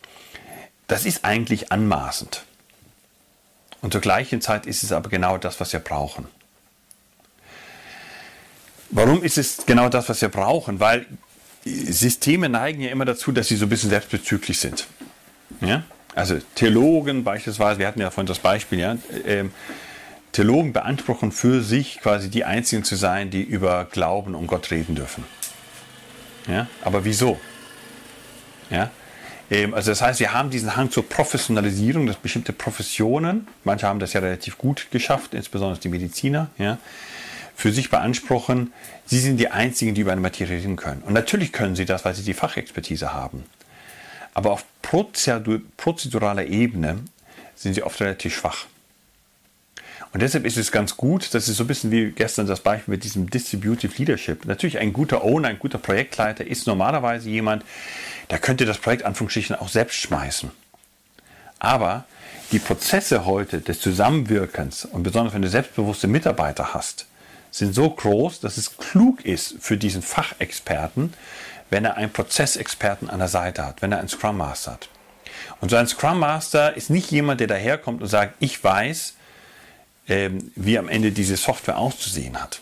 Das 0.87 1.04
ist 1.04 1.25
eigentlich 1.25 1.73
anmaßend. 1.73 2.45
Und 3.83 3.92
zur 3.92 4.00
gleichen 4.00 4.40
Zeit 4.40 4.66
ist 4.66 4.83
es 4.83 4.92
aber 4.92 5.09
genau 5.11 5.38
das, 5.38 5.61
was 5.61 5.73
wir 5.73 5.80
brauchen. 5.80 6.26
Warum 8.90 9.23
ist 9.23 9.38
es 9.38 9.66
genau 9.66 9.88
das, 9.88 10.09
was 10.09 10.21
wir 10.23 10.28
brauchen? 10.28 10.80
Weil 10.80 11.06
Systeme 11.64 12.49
neigen 12.49 12.80
ja 12.80 12.90
immer 12.90 13.04
dazu, 13.04 13.33
dass 13.33 13.49
sie 13.49 13.56
so 13.56 13.66
ein 13.66 13.68
bisschen 13.68 13.90
selbstbezüglich 13.90 14.59
sind. 14.59 14.87
Ja? 15.61 15.83
Also 16.14 16.38
Theologen 16.54 17.25
beispielsweise, 17.25 17.78
wir 17.78 17.87
hatten 17.87 18.00
ja 18.00 18.11
vorhin 18.11 18.26
das 18.26 18.38
Beispiel, 18.38 18.78
ja, 18.78 18.97
äh, 19.25 19.45
Theologen 20.33 20.73
beanspruchen 20.73 21.33
für 21.33 21.62
sich 21.62 22.00
quasi 22.00 22.30
die 22.30 22.45
Einzigen 22.45 22.85
zu 22.85 22.95
sein, 22.97 23.30
die 23.30 23.42
über 23.42 23.85
Glauben 23.85 24.35
und 24.35 24.47
Gott 24.47 24.71
reden 24.71 24.95
dürfen. 24.95 25.25
Ja? 26.47 26.68
Aber 26.83 27.04
wieso? 27.04 27.40
Ja? 28.71 28.90
Ähm, 29.50 29.75
also 29.75 29.91
das 29.91 30.03
heißt, 30.03 30.21
wir 30.21 30.33
haben 30.33 30.50
diesen 30.50 30.76
Hang 30.76 30.91
zur 30.91 31.09
Professionalisierung, 31.09 32.07
dass 32.07 32.17
bestimmte 32.17 32.53
Professionen, 32.53 33.47
manche 33.65 33.87
haben 33.87 34.00
das 34.00 34.12
ja 34.12 34.21
relativ 34.21 34.59
gut 34.59 34.88
geschafft, 34.91 35.35
insbesondere 35.35 35.81
die 35.81 35.88
Mediziner, 35.88 36.49
ja, 36.59 36.79
für 37.55 37.73
sich 37.73 37.88
beanspruchen, 37.88 38.73
sie 39.07 39.19
sind 39.19 39.38
die 39.38 39.49
Einzigen, 39.49 39.95
die 39.95 40.03
über 40.03 40.12
eine 40.12 40.21
Materie 40.21 40.59
reden 40.59 40.76
können. 40.76 41.03
Und 41.03 41.15
natürlich 41.15 41.53
können 41.53 41.75
sie 41.75 41.87
das, 41.87 42.05
weil 42.05 42.15
sie 42.15 42.23
die 42.23 42.35
Fachexpertise 42.35 43.15
haben. 43.15 43.45
Aber 44.35 44.53
auf 44.53 44.67
prozeduraler 44.83 46.45
Ebene 46.45 46.99
sind 47.55 47.73
sie 47.75 47.83
oft 47.83 47.99
relativ 48.00 48.37
schwach. 48.37 48.67
Und 50.16 50.23
deshalb 50.23 50.46
ist 50.46 50.56
es 50.56 50.73
ganz 50.73 50.96
gut, 50.96 51.35
das 51.35 51.46
ist 51.46 51.58
so 51.58 51.64
ein 51.64 51.66
bisschen 51.66 51.90
wie 51.90 52.11
gestern 52.11 52.46
das 52.46 52.61
Beispiel 52.61 52.92
mit 52.92 53.04
diesem 53.04 53.28
Distributive 53.28 53.92
Leadership. 53.99 54.46
Natürlich 54.46 54.78
ein 54.78 54.94
guter 54.94 55.23
Owner, 55.23 55.49
ein 55.49 55.58
guter 55.58 55.76
Projektleiter 55.76 56.46
ist 56.46 56.66
normalerweise 56.66 57.28
jemand, 57.28 57.66
der 58.30 58.38
könnte 58.38 58.64
das 58.64 58.78
Projekt 58.78 59.04
Anführungsstrichen 59.04 59.56
auch 59.56 59.68
selbst 59.68 59.96
schmeißen. 59.96 60.50
Aber 61.58 62.06
die 62.50 62.58
Prozesse 62.58 63.26
heute 63.26 63.61
des 63.61 63.78
Zusammenwirkens 63.78 64.87
und 64.87 65.02
besonders 65.02 65.35
wenn 65.35 65.42
du 65.42 65.50
selbstbewusste 65.50 66.06
Mitarbeiter 66.06 66.73
hast, 66.73 67.04
sind 67.50 67.75
so 67.75 67.90
groß, 67.90 68.40
dass 68.40 68.56
es 68.56 68.78
klug 68.78 69.23
ist 69.23 69.56
für 69.61 69.76
diesen 69.76 70.00
Fachexperten, 70.00 71.12
wenn 71.68 71.85
er 71.85 71.99
einen 71.99 72.11
Prozessexperten 72.11 73.11
an 73.11 73.18
der 73.18 73.28
Seite 73.28 73.66
hat, 73.66 73.82
wenn 73.82 73.92
er 73.92 73.99
einen 73.99 74.08
Scrum 74.08 74.38
Master 74.38 74.73
hat. 74.73 74.88
Und 75.61 75.70
so 75.70 75.76
ein 75.76 75.87
Scrum 75.87 76.18
Master 76.18 76.75
ist 76.75 76.88
nicht 76.88 77.11
jemand, 77.11 77.40
der 77.40 77.49
daherkommt 77.49 78.00
und 78.00 78.08
sagt, 78.08 78.37
ich 78.40 78.64
weiß, 78.64 79.12
wie 80.06 80.78
am 80.78 80.88
Ende 80.88 81.10
diese 81.10 81.36
Software 81.36 81.78
auszusehen 81.78 82.40
hat. 82.40 82.60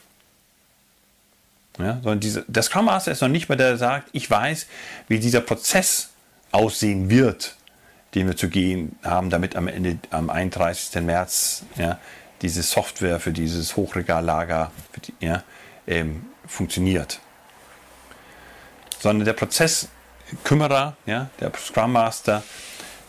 Ja, 1.78 1.94
sondern 2.02 2.20
diese, 2.20 2.44
der 2.46 2.62
Scrum 2.62 2.84
Master 2.84 3.10
ist 3.10 3.20
noch 3.20 3.28
nicht 3.28 3.48
mehr 3.48 3.58
der, 3.58 3.70
der 3.70 3.78
sagt, 3.78 4.08
ich 4.12 4.30
weiß, 4.30 4.66
wie 5.08 5.18
dieser 5.18 5.40
Prozess 5.40 6.10
aussehen 6.52 7.10
wird, 7.10 7.56
den 8.14 8.28
wir 8.28 8.36
zu 8.36 8.48
gehen 8.48 8.96
haben, 9.02 9.28
damit 9.28 9.56
am 9.56 9.66
Ende, 9.66 9.98
am 10.10 10.30
31. 10.30 11.02
März, 11.02 11.64
ja, 11.76 11.98
diese 12.42 12.62
Software 12.62 13.18
für 13.18 13.32
dieses 13.32 13.76
Hochregallager 13.76 14.70
für 14.92 15.00
die, 15.00 15.14
ja, 15.20 15.42
ähm, 15.86 16.26
funktioniert. 16.46 17.20
Sondern 19.00 19.24
der 19.24 19.32
Prozesskümmerer, 19.32 20.96
ja, 21.06 21.28
der 21.40 21.52
Scrum 21.56 21.92
Master, 21.92 22.44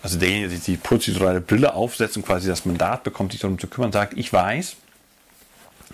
also 0.05 0.19
derjenige, 0.19 0.49
der 0.49 0.59
die 0.59 0.77
prozedurale 0.77 1.41
Brille 1.41 1.73
aufsetzt 1.73 2.15
und 2.15 2.23
quasi 2.27 2.47
das 2.47 2.63
Mandat 2.63 3.03
bekommt, 3.03 3.31
sich 3.31 3.41
darum 3.41 3.57
zu 3.57 3.65
kümmern, 3.65 3.91
sagt, 3.91 4.15
ich 4.15 4.31
weiß, 4.31 4.75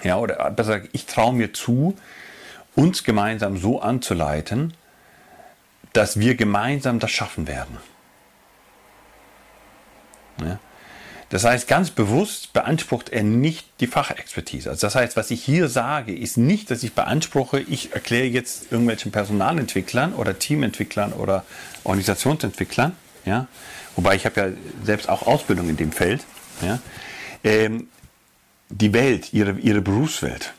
ja, 0.04 0.18
oder 0.18 0.52
besser 0.52 0.80
gesagt, 0.80 0.94
ich 0.94 1.06
traue 1.06 1.34
mir 1.34 1.54
zu, 1.54 1.98
uns 2.76 3.06
gemeinsam 3.06 3.56
so 3.56 3.80
anzuleiten, 3.80 4.74
dass 5.94 6.20
wir 6.20 6.36
gemeinsam 6.36 7.00
das 7.00 7.10
schaffen 7.10 7.48
werden. 7.48 7.78
Ja. 10.42 10.60
Das 11.30 11.46
heißt, 11.46 11.70
ganz 11.70 11.90
bewusst 11.90 12.52
beansprucht 12.52 13.08
er 13.08 13.24
nicht 13.24 13.66
die 13.80 13.88
Fachexpertise. 13.88 14.72
Also 14.72 14.88
das 14.88 14.96
heißt, 14.96 15.16
was 15.16 15.32
ich 15.32 15.42
hier 15.42 15.70
sage, 15.70 16.14
ist 16.14 16.36
nicht, 16.36 16.70
dass 16.70 16.84
ich 16.84 16.92
beanspruche, 16.92 17.62
ich 17.62 17.94
erkläre 17.94 18.26
jetzt 18.26 18.74
irgendwelchen 18.74 19.14
Personalentwicklern 19.14 20.12
oder 20.12 20.38
Teamentwicklern 20.38 21.14
oder 21.14 21.46
Organisationsentwicklern, 21.86 22.98
ja, 23.24 23.48
wobei 23.96 24.16
ich 24.16 24.26
habe 24.26 24.40
ja 24.40 24.48
selbst 24.84 25.10
auch 25.10 25.28
Ausbildung 25.28 25.70
in 25.70 25.78
dem 25.78 25.92
Feld, 25.92 26.24
ja, 26.62 26.80
ähm, 27.44 27.88
die 28.70 28.94
Welt, 28.94 29.34
ihre, 29.34 29.52
ihre 29.54 29.82
Berufswelt. 29.82 30.54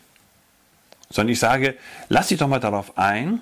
Sondern 1.10 1.32
ich 1.32 1.38
sage, 1.38 1.76
lass 2.08 2.28
dich 2.28 2.38
doch 2.38 2.48
mal 2.48 2.60
darauf 2.60 2.98
ein, 2.98 3.40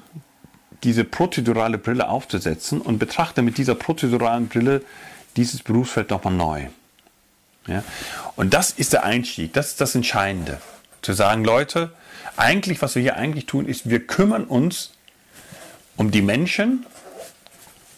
diese 0.82 1.04
prozedurale 1.04 1.78
Brille 1.78 2.09
aufzusetzen 2.09 2.80
und 2.80 2.99
betrachte 2.99 3.42
mit 3.42 3.59
dieser 3.59 3.75
prozeduralen 3.75 4.49
Brille 4.49 4.82
dieses 5.37 5.62
Berufsfeld 5.62 6.11
nochmal 6.11 6.35
neu. 6.35 6.66
Ja? 7.66 7.85
Und 8.37 8.54
das 8.54 8.73
ist 8.73 8.92
der 8.92 9.04
Einstieg, 9.04 9.52
das 9.52 9.68
ist 9.68 9.80
das 9.80 9.94
Entscheidende. 9.94 10.61
Zu 11.02 11.12
sagen, 11.12 11.44
Leute, 11.44 11.92
eigentlich, 12.37 12.82
was 12.82 12.94
wir 12.94 13.02
hier 13.02 13.16
eigentlich 13.16 13.47
tun, 13.47 13.66
ist, 13.66 13.88
wir 13.88 14.06
kümmern 14.06 14.44
uns 14.44 14.92
um 15.97 16.11
die 16.11 16.23
Menschen 16.23 16.87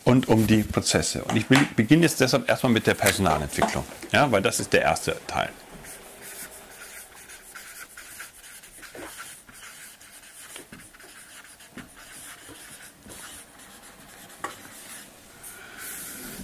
und 0.05 0.29
um 0.29 0.47
die 0.47 0.63
Prozesse. 0.63 1.25
Und 1.25 1.37
ich 1.37 1.47
beginne 1.47 2.03
jetzt 2.03 2.21
deshalb 2.21 2.49
erstmal 2.49 2.73
mit 2.73 2.87
der 2.87 2.95
Personalentwicklung, 2.95 3.85
ja, 4.13 4.31
weil 4.31 4.43
das 4.43 4.61
ist 4.61 4.73
der 4.73 4.83
erste 4.83 5.17
Teil. 5.27 5.51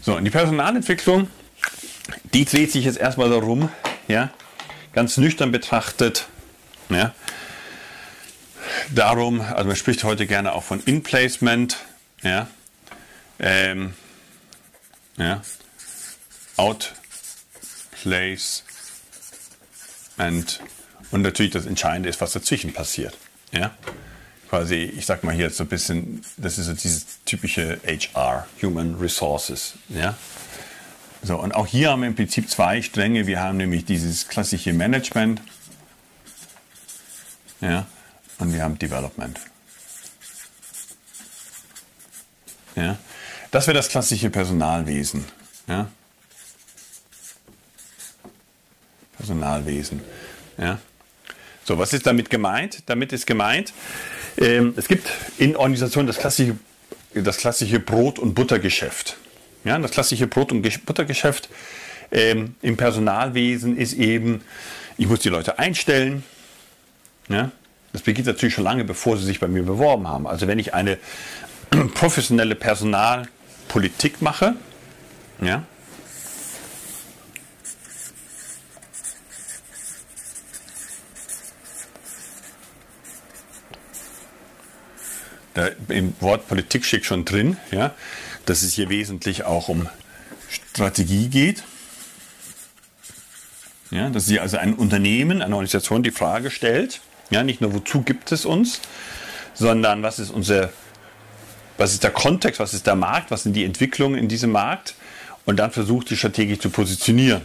So, 0.03 0.17
und 0.17 0.25
die 0.25 0.31
Personalentwicklung, 0.31 1.29
die 2.33 2.47
dreht 2.47 2.73
sich 2.73 2.87
jetzt 2.87 2.99
erstmal 2.99 3.29
darum, 3.29 3.69
ja, 4.07 4.31
ganz 4.95 5.19
nüchtern 5.19 5.53
betrachtet, 5.53 6.29
ja, 6.89 7.13
darum, 8.95 9.43
also 9.43 9.67
man 9.67 9.77
spricht 9.77 10.05
heute 10.05 10.27
gerne 10.27 10.55
auch 10.55 10.63
von 10.63 10.81
In-Placement, 10.81 11.77
ja, 12.23 12.49
ähm, 13.39 13.95
ja, 15.17 15.43
outplace 16.57 17.05
and, 20.17 20.61
und 21.11 21.23
natürlich 21.23 21.53
das 21.53 21.67
Entscheidende 21.67 22.09
ist, 22.09 22.21
was 22.21 22.33
dazwischen 22.33 22.73
passiert. 22.73 23.17
Ja? 23.53 23.75
Quasi, 24.49 24.75
ich 24.77 25.07
sag 25.07 25.25
mal 25.25 25.35
hier 25.35 25.51
so 25.51 25.65
ein 25.65 25.69
bisschen, 25.69 26.25
das 26.37 26.59
ist 26.59 26.67
so 26.67 26.75
dieses 26.75 27.23
typische 27.25 27.81
HR, 27.85 28.47
Human 28.63 28.95
Resources. 28.97 29.75
Ja? 29.89 30.17
So, 31.23 31.37
und 31.39 31.55
auch 31.55 31.67
hier 31.67 31.91
haben 31.91 32.01
wir 32.01 32.09
im 32.09 32.15
Prinzip 32.15 32.49
zwei 32.49 32.81
Stränge. 32.83 33.27
Wir 33.27 33.41
haben 33.41 33.57
nämlich 33.57 33.85
dieses 33.85 34.29
klassische 34.29 34.73
Management 34.73 35.43
ja, 37.61 37.87
und 38.39 38.53
wir 38.53 38.63
haben 38.63 38.79
Development. 38.79 39.39
Ja, 42.77 42.97
das 43.51 43.67
wäre 43.67 43.77
das 43.77 43.89
klassische 43.89 44.31
Personalwesen. 44.31 45.25
Ja. 45.67 45.89
Personalwesen. 49.17 50.01
Ja. 50.57 50.79
So, 51.65 51.79
was 51.79 51.93
ist 51.93 52.07
damit 52.07 52.31
gemeint? 52.31 52.83
Damit 52.87 53.13
ist 53.13 53.27
gemeint, 53.27 53.73
ähm, 54.39 54.75
es 54.77 54.89
gibt 54.89 55.07
in 55.39 55.57
Organisationen 55.57 56.07
das 56.07 56.19
klassische, 56.19 56.57
das 57.15 57.37
klassische 57.37 57.81
Brot- 57.81 58.19
und 58.19 58.35
Buttergeschäft. 58.35 59.17
Ja, 59.65 59.79
das 59.79 59.91
klassische 59.91 60.27
Brot- 60.27 60.53
und 60.53 60.63
Buttergeschäft 60.87 61.49
ähm, 62.11 62.55
im 62.63 62.77
Personalwesen 62.77 63.77
ist 63.77 63.93
eben, 63.95 64.43
ich 64.97 65.09
muss 65.09 65.21
die 65.21 65.29
Leute 65.29 65.59
einstellen. 65.59 66.25
Ja, 67.29 67.51
das 67.93 68.03
beginnt 68.03 68.27
natürlich 68.27 68.55
schon 68.55 68.65
lange, 68.65 68.85
bevor 68.85 69.19
sie 69.19 69.25
sich 69.25 69.41
bei 69.41 69.49
mir 69.49 69.63
beworben 69.63 70.09
haben. 70.09 70.27
Also 70.27 70.47
wenn 70.47 70.59
ich 70.59 70.75
eine 70.75 70.99
professionelle 71.95 72.55
Personalpolitik 73.69 74.23
mache, 74.23 74.57
ja, 75.41 75.63
da 85.55 85.69
im 85.89 86.15
Wort 86.21 86.49
Politik 86.49 86.85
steckt 86.85 87.05
schon 87.05 87.25
drin, 87.25 87.57
ja, 87.71 87.95
dass 88.47 88.63
es 88.63 88.73
hier 88.73 88.89
wesentlich 88.89 89.45
auch 89.45 89.69
um 89.69 89.89
Strategie 90.49 91.29
geht. 91.29 91.63
Ja, 93.91 94.11
dass 94.11 94.27
sie 94.27 94.39
also 94.39 94.59
ein 94.59 94.75
Unternehmen, 94.75 95.41
eine 95.41 95.55
Organisation 95.55 96.03
die 96.03 96.11
Frage 96.11 96.51
stellt, 96.51 97.01
ja, 97.31 97.43
nicht 97.43 97.61
nur 97.61 97.73
wozu 97.73 98.03
gibt 98.03 98.33
es 98.33 98.45
uns, 98.45 98.81
sondern 99.55 100.03
was 100.03 100.19
ist 100.19 100.31
unser, 100.31 100.71
was 101.79 101.93
ist 101.93 102.03
der 102.03 102.11
Kontext, 102.11 102.61
was 102.61 102.75
ist 102.75 102.87
der 102.87 102.97
Markt, 102.97 103.31
was 103.31 103.45
sind 103.45 103.55
die 103.55 103.65
Entwicklungen 103.65 104.19
in 104.19 104.29
diesem 104.29 104.53
Markt 104.53 104.95
und 105.47 105.57
dann 105.57 105.71
versucht 105.71 106.11
die 106.11 106.17
strategisch 106.17 106.59
zu 106.59 106.69
positionieren. 106.69 107.43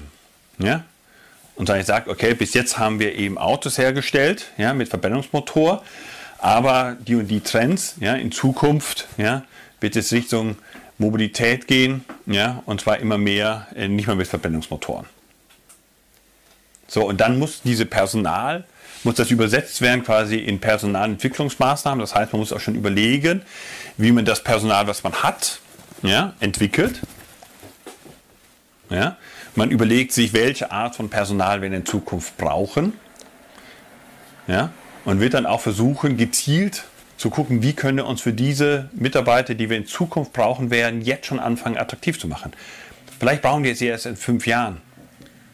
Ja? 0.58 0.84
Und 1.56 1.70
dann 1.70 1.82
sagt, 1.84 2.08
okay, 2.08 2.34
bis 2.34 2.54
jetzt 2.54 2.78
haben 2.78 3.00
wir 3.00 3.16
eben 3.16 3.38
Autos 3.38 3.78
hergestellt, 3.78 4.48
ja, 4.58 4.74
mit 4.74 4.90
Verbrennungsmotor, 4.90 5.84
aber 6.40 6.98
die 7.00 7.16
und 7.16 7.28
die 7.28 7.42
Trends, 7.42 7.96
ja, 8.00 8.16
in 8.16 8.32
Zukunft, 8.32 9.08
ja, 9.18 9.44
wird 9.80 9.96
es 9.96 10.12
Richtung 10.12 10.58
Mobilität 10.98 11.68
gehen, 11.68 12.04
ja, 12.25 12.63
und 12.66 12.82
zwar 12.82 12.98
immer 13.00 13.20
mehr, 13.20 13.68
äh, 13.75 13.88
nicht 13.88 14.08
mehr 14.08 14.16
mit 14.16 14.28
Verbrennungsmotoren. 14.28 15.06
So, 16.88 17.08
und 17.08 17.22
dann 17.22 17.40
muss 17.40 17.62
diese 17.62 17.86
Personal, 17.86 18.66
muss 19.03 19.15
das 19.15 19.31
übersetzt 19.31 19.81
werden 19.81 20.03
quasi 20.03 20.38
in 20.38 20.60
Personalentwicklungsmaßnahmen. 20.60 22.00
Das 22.00 22.15
heißt, 22.15 22.31
man 22.33 22.39
muss 22.39 22.53
auch 22.53 22.60
schon 22.60 22.75
überlegen, 22.75 23.41
wie 23.98 24.12
man 24.12 24.25
das 24.25 24.43
Personal, 24.43 24.88
was 24.88 25.03
man 25.03 25.13
hat, 25.13 25.60
ja, 26.01 26.33
entwickelt. 26.39 27.01
Ja. 28.89 29.17
Man 29.55 29.72
überlegt 29.72 30.12
sich, 30.12 30.33
welche 30.33 30.72
Art 30.72 30.95
von 30.95 31.10
Personal 31.10 31.62
wir 31.62 31.72
in 31.72 31.86
Zukunft 31.86 32.38
brauchen. 32.38 32.93
Ja 34.48 34.72
und 35.05 35.19
wird 35.19 35.33
dann 35.33 35.45
auch 35.45 35.62
versuchen, 35.62 36.17
gezielt 36.17 36.86
zu 37.17 37.29
gucken, 37.29 37.62
wie 37.62 37.74
können 37.74 37.98
wir 37.98 38.07
uns 38.07 38.22
für 38.22 38.33
diese 38.33 38.89
Mitarbeiter, 38.93 39.53
die 39.53 39.69
wir 39.69 39.77
in 39.77 39.86
Zukunft 39.86 40.33
brauchen 40.33 40.72
werden, 40.72 41.01
jetzt 41.01 41.27
schon 41.27 41.39
anfangen, 41.39 41.77
attraktiv 41.77 42.19
zu 42.19 42.27
machen. 42.27 42.51
Vielleicht 43.19 43.41
brauchen 43.41 43.63
wir 43.63 43.75
sie 43.75 43.88
erst 43.88 44.05
in 44.05 44.15
fünf 44.15 44.48
Jahren. 44.48 44.81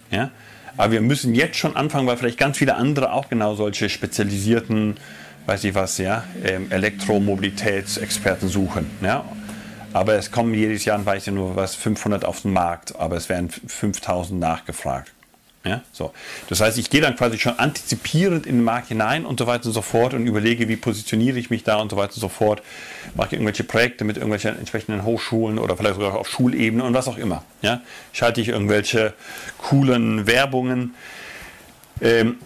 Ja? 0.10 0.32
Aber 0.78 0.92
wir 0.92 1.02
müssen 1.02 1.36
jetzt 1.36 1.58
schon 1.58 1.76
anfangen, 1.76 2.08
weil 2.08 2.18
vielleicht 2.18 2.38
ganz 2.38 2.58
viele 2.58 2.76
andere 2.76 3.14
auch 3.14 3.30
genau 3.30 3.56
solche 3.56 3.90
spezialisierten, 3.90 4.98
weiß 5.46 5.64
ich 5.64 5.76
was, 5.76 5.98
ja, 5.98 6.24
ähm, 6.44 6.68
Elektromobilitätsexperten 6.72 8.50
suchen. 8.50 8.90
Ja? 9.02 9.26
Aber 9.94 10.14
es 10.14 10.32
kommen 10.32 10.54
jedes 10.54 10.86
Jahr, 10.86 11.04
weiß 11.04 11.28
ich 11.28 11.34
nur 11.34 11.56
was, 11.56 11.76
500 11.76 12.26
auf 12.26 12.42
den 12.44 12.54
Markt, 12.54 12.96
aber 12.96 13.16
es 13.18 13.30
werden 13.30 13.50
5000 13.50 14.40
nachgefragt. 14.40 15.12
Ja, 15.66 15.82
so. 15.92 16.14
Das 16.48 16.62
heißt, 16.62 16.78
ich 16.78 16.90
gehe 16.90 17.02
dann 17.02 17.18
quasi 17.18 17.38
schon 17.38 17.60
antizipierend 17.60 18.46
in 18.46 18.56
den 18.56 18.64
Markt 18.64 18.88
hinein 18.88 19.26
und 19.26 19.40
so 19.40 19.46
weiter 19.46 19.66
und 19.66 19.74
so 19.74 19.82
fort 19.82 20.14
und 20.14 20.26
überlege, 20.26 20.70
wie 20.70 20.78
positioniere 20.78 21.38
ich 21.38 21.50
mich 21.50 21.64
da 21.64 21.78
und 21.78 21.92
so 21.92 21.98
weiter 21.98 22.14
und 22.14 22.22
so 22.22 22.30
fort. 22.30 22.62
Mache 23.16 23.36
irgendwelche 23.36 23.66
Projekte 23.66 24.06
mit 24.06 24.16
irgendwelchen 24.16 24.58
entsprechenden 24.58 25.04
Hochschulen 25.04 25.60
oder 25.60 25.76
vielleicht 25.76 25.96
sogar 25.96 26.16
auf 26.16 26.30
Schulebene 26.30 26.84
und 26.84 26.94
was 26.94 27.10
auch 27.10 27.18
immer. 27.18 27.44
Ja, 27.62 27.82
schalte 28.14 28.40
ich 28.40 28.48
irgendwelche 28.48 29.14
coolen 29.58 30.28
Werbungen 30.28 30.96
ähm, 32.02 32.38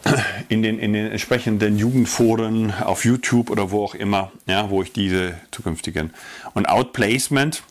in, 0.49 0.63
den, 0.63 0.80
in 0.80 0.93
den 0.93 1.12
entsprechenden 1.12 1.78
Jugendforen 1.78 2.73
auf 2.73 3.06
YouTube 3.06 3.52
oder 3.52 3.69
wo 3.69 3.84
auch 3.84 3.93
immer, 3.93 4.32
ja, 4.47 4.71
wo 4.71 4.82
ich 4.82 4.91
diese 4.91 5.36
zukünftigen 5.52 6.12
und 6.56 6.67
Outplacement, 6.67 7.62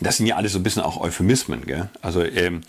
das 0.00 0.16
sind 0.16 0.26
ja 0.26 0.36
alles 0.36 0.52
so 0.52 0.58
ein 0.58 0.62
bisschen 0.62 0.82
auch 0.82 1.00
Euphemismen. 1.00 1.66
Gell? 1.66 1.88
Also 2.00 2.22
ähm, 2.22 2.62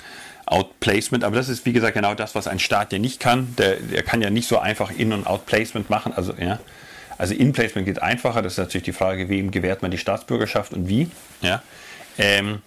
Outplacement, 0.51 1.23
aber 1.23 1.35
das 1.35 1.47
ist 1.47 1.65
wie 1.65 1.73
gesagt 1.73 1.93
genau 1.93 2.15
das, 2.15 2.35
was 2.35 2.47
ein 2.47 2.59
Staat 2.59 2.91
ja 2.91 2.99
nicht 2.99 3.19
kann. 3.19 3.55
Der, 3.57 3.75
der 3.75 4.03
kann 4.03 4.21
ja 4.21 4.29
nicht 4.29 4.47
so 4.47 4.57
einfach 4.57 4.91
In- 4.91 5.13
und 5.13 5.27
Outplacement 5.27 5.89
machen. 5.89 6.13
Also, 6.13 6.33
ja. 6.33 6.59
also 7.17 7.33
In-Placement 7.33 7.85
geht 7.85 8.01
einfacher. 8.01 8.41
Das 8.41 8.53
ist 8.53 8.57
natürlich 8.57 8.85
die 8.85 8.93
Frage, 8.93 9.29
wem 9.29 9.51
gewährt 9.51 9.81
man 9.81 9.91
die 9.91 9.97
Staatsbürgerschaft 9.97 10.73
und 10.73 10.87
wie. 10.89 11.09
Ja. 11.41 11.61
Ähm, 12.17 12.61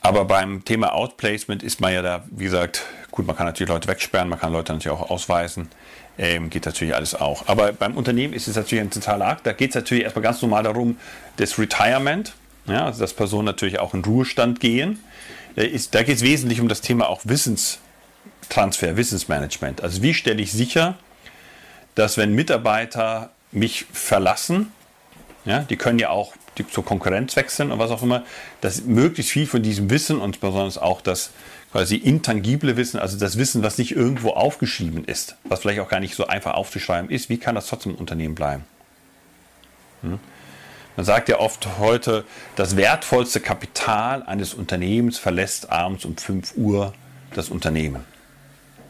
aber 0.00 0.26
beim 0.26 0.64
Thema 0.64 0.92
Outplacement 0.92 1.62
ist 1.62 1.80
man 1.80 1.94
ja 1.94 2.02
da, 2.02 2.24
wie 2.30 2.44
gesagt, 2.44 2.82
gut, 3.10 3.26
man 3.26 3.36
kann 3.36 3.46
natürlich 3.46 3.70
Leute 3.70 3.88
wegsperren, 3.88 4.28
man 4.28 4.38
kann 4.38 4.52
Leute 4.52 4.72
natürlich 4.72 4.98
auch 4.98 5.10
ausweisen. 5.10 5.68
Ähm, 6.18 6.50
geht 6.50 6.66
natürlich 6.66 6.94
alles 6.94 7.14
auch. 7.14 7.48
Aber 7.48 7.72
beim 7.72 7.96
Unternehmen 7.96 8.34
ist 8.34 8.46
es 8.46 8.54
natürlich 8.54 8.82
ein 8.82 8.92
zentraler 8.92 9.28
Akt. 9.28 9.46
Da 9.46 9.52
geht 9.52 9.70
es 9.70 9.74
natürlich 9.74 10.04
erstmal 10.04 10.22
ganz 10.22 10.42
normal 10.42 10.62
darum, 10.62 10.98
das 11.38 11.58
Retirement, 11.58 12.34
ja, 12.66 12.84
also 12.84 13.00
dass 13.00 13.14
Personen 13.14 13.46
natürlich 13.46 13.78
auch 13.78 13.94
in 13.94 14.04
Ruhestand 14.04 14.60
gehen. 14.60 14.98
Da 15.56 16.02
geht 16.02 16.16
es 16.16 16.22
wesentlich 16.22 16.60
um 16.60 16.68
das 16.68 16.80
Thema 16.80 17.08
auch 17.08 17.20
Wissenstransfer, 17.24 18.96
Wissensmanagement. 18.96 19.82
Also 19.82 20.02
wie 20.02 20.14
stelle 20.14 20.42
ich 20.42 20.52
sicher, 20.52 20.98
dass 21.94 22.16
wenn 22.16 22.34
Mitarbeiter 22.34 23.30
mich 23.52 23.86
verlassen, 23.92 24.72
ja, 25.44 25.60
die 25.60 25.76
können 25.76 25.98
ja 25.98 26.10
auch 26.10 26.34
die, 26.58 26.66
zur 26.66 26.84
Konkurrenz 26.84 27.36
wechseln 27.36 27.70
und 27.70 27.78
was 27.78 27.90
auch 27.90 28.02
immer, 28.02 28.24
dass 28.60 28.82
möglichst 28.82 29.32
viel 29.32 29.46
von 29.46 29.62
diesem 29.62 29.90
Wissen 29.90 30.20
und 30.20 30.40
besonders 30.40 30.78
auch 30.78 31.00
das 31.00 31.30
quasi 31.70 31.96
intangible 31.96 32.76
Wissen, 32.76 32.98
also 32.98 33.18
das 33.18 33.36
Wissen, 33.36 33.62
was 33.62 33.78
nicht 33.78 33.92
irgendwo 33.92 34.30
aufgeschrieben 34.30 35.04
ist, 35.04 35.36
was 35.44 35.60
vielleicht 35.60 35.80
auch 35.80 35.88
gar 35.88 36.00
nicht 36.00 36.14
so 36.14 36.26
einfach 36.26 36.54
aufzuschreiben 36.54 37.10
ist, 37.10 37.28
wie 37.28 37.38
kann 37.38 37.54
das 37.54 37.66
trotzdem 37.66 37.92
im 37.92 37.98
Unternehmen 37.98 38.34
bleiben? 38.34 38.64
Hm? 40.02 40.18
Man 40.96 41.04
sagt 41.04 41.28
ja 41.28 41.40
oft 41.40 41.78
heute, 41.78 42.24
das 42.54 42.76
wertvollste 42.76 43.40
Kapital 43.40 44.22
eines 44.22 44.54
Unternehmens 44.54 45.18
verlässt 45.18 45.70
abends 45.70 46.04
um 46.04 46.16
5 46.16 46.56
Uhr 46.56 46.94
das 47.34 47.48
Unternehmen. 47.48 48.04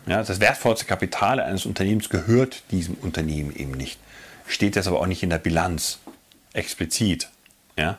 Ja, 0.07 0.23
das 0.23 0.39
wertvollste 0.39 0.85
Kapital 0.85 1.41
eines 1.41 1.65
Unternehmens 1.65 2.11
gehört 2.11 2.63
diesem 2.71 2.95
Unternehmen 2.95 3.57
eben 3.57 3.73
nicht. 3.73 3.99
Steht 4.47 4.77
das 4.77 4.87
aber 4.87 5.01
auch 5.01 5.07
nicht 5.07 5.23
in 5.23 5.31
der 5.31 5.39
Bilanz 5.39 5.99
explizit. 6.53 7.31
Ja? 7.79 7.99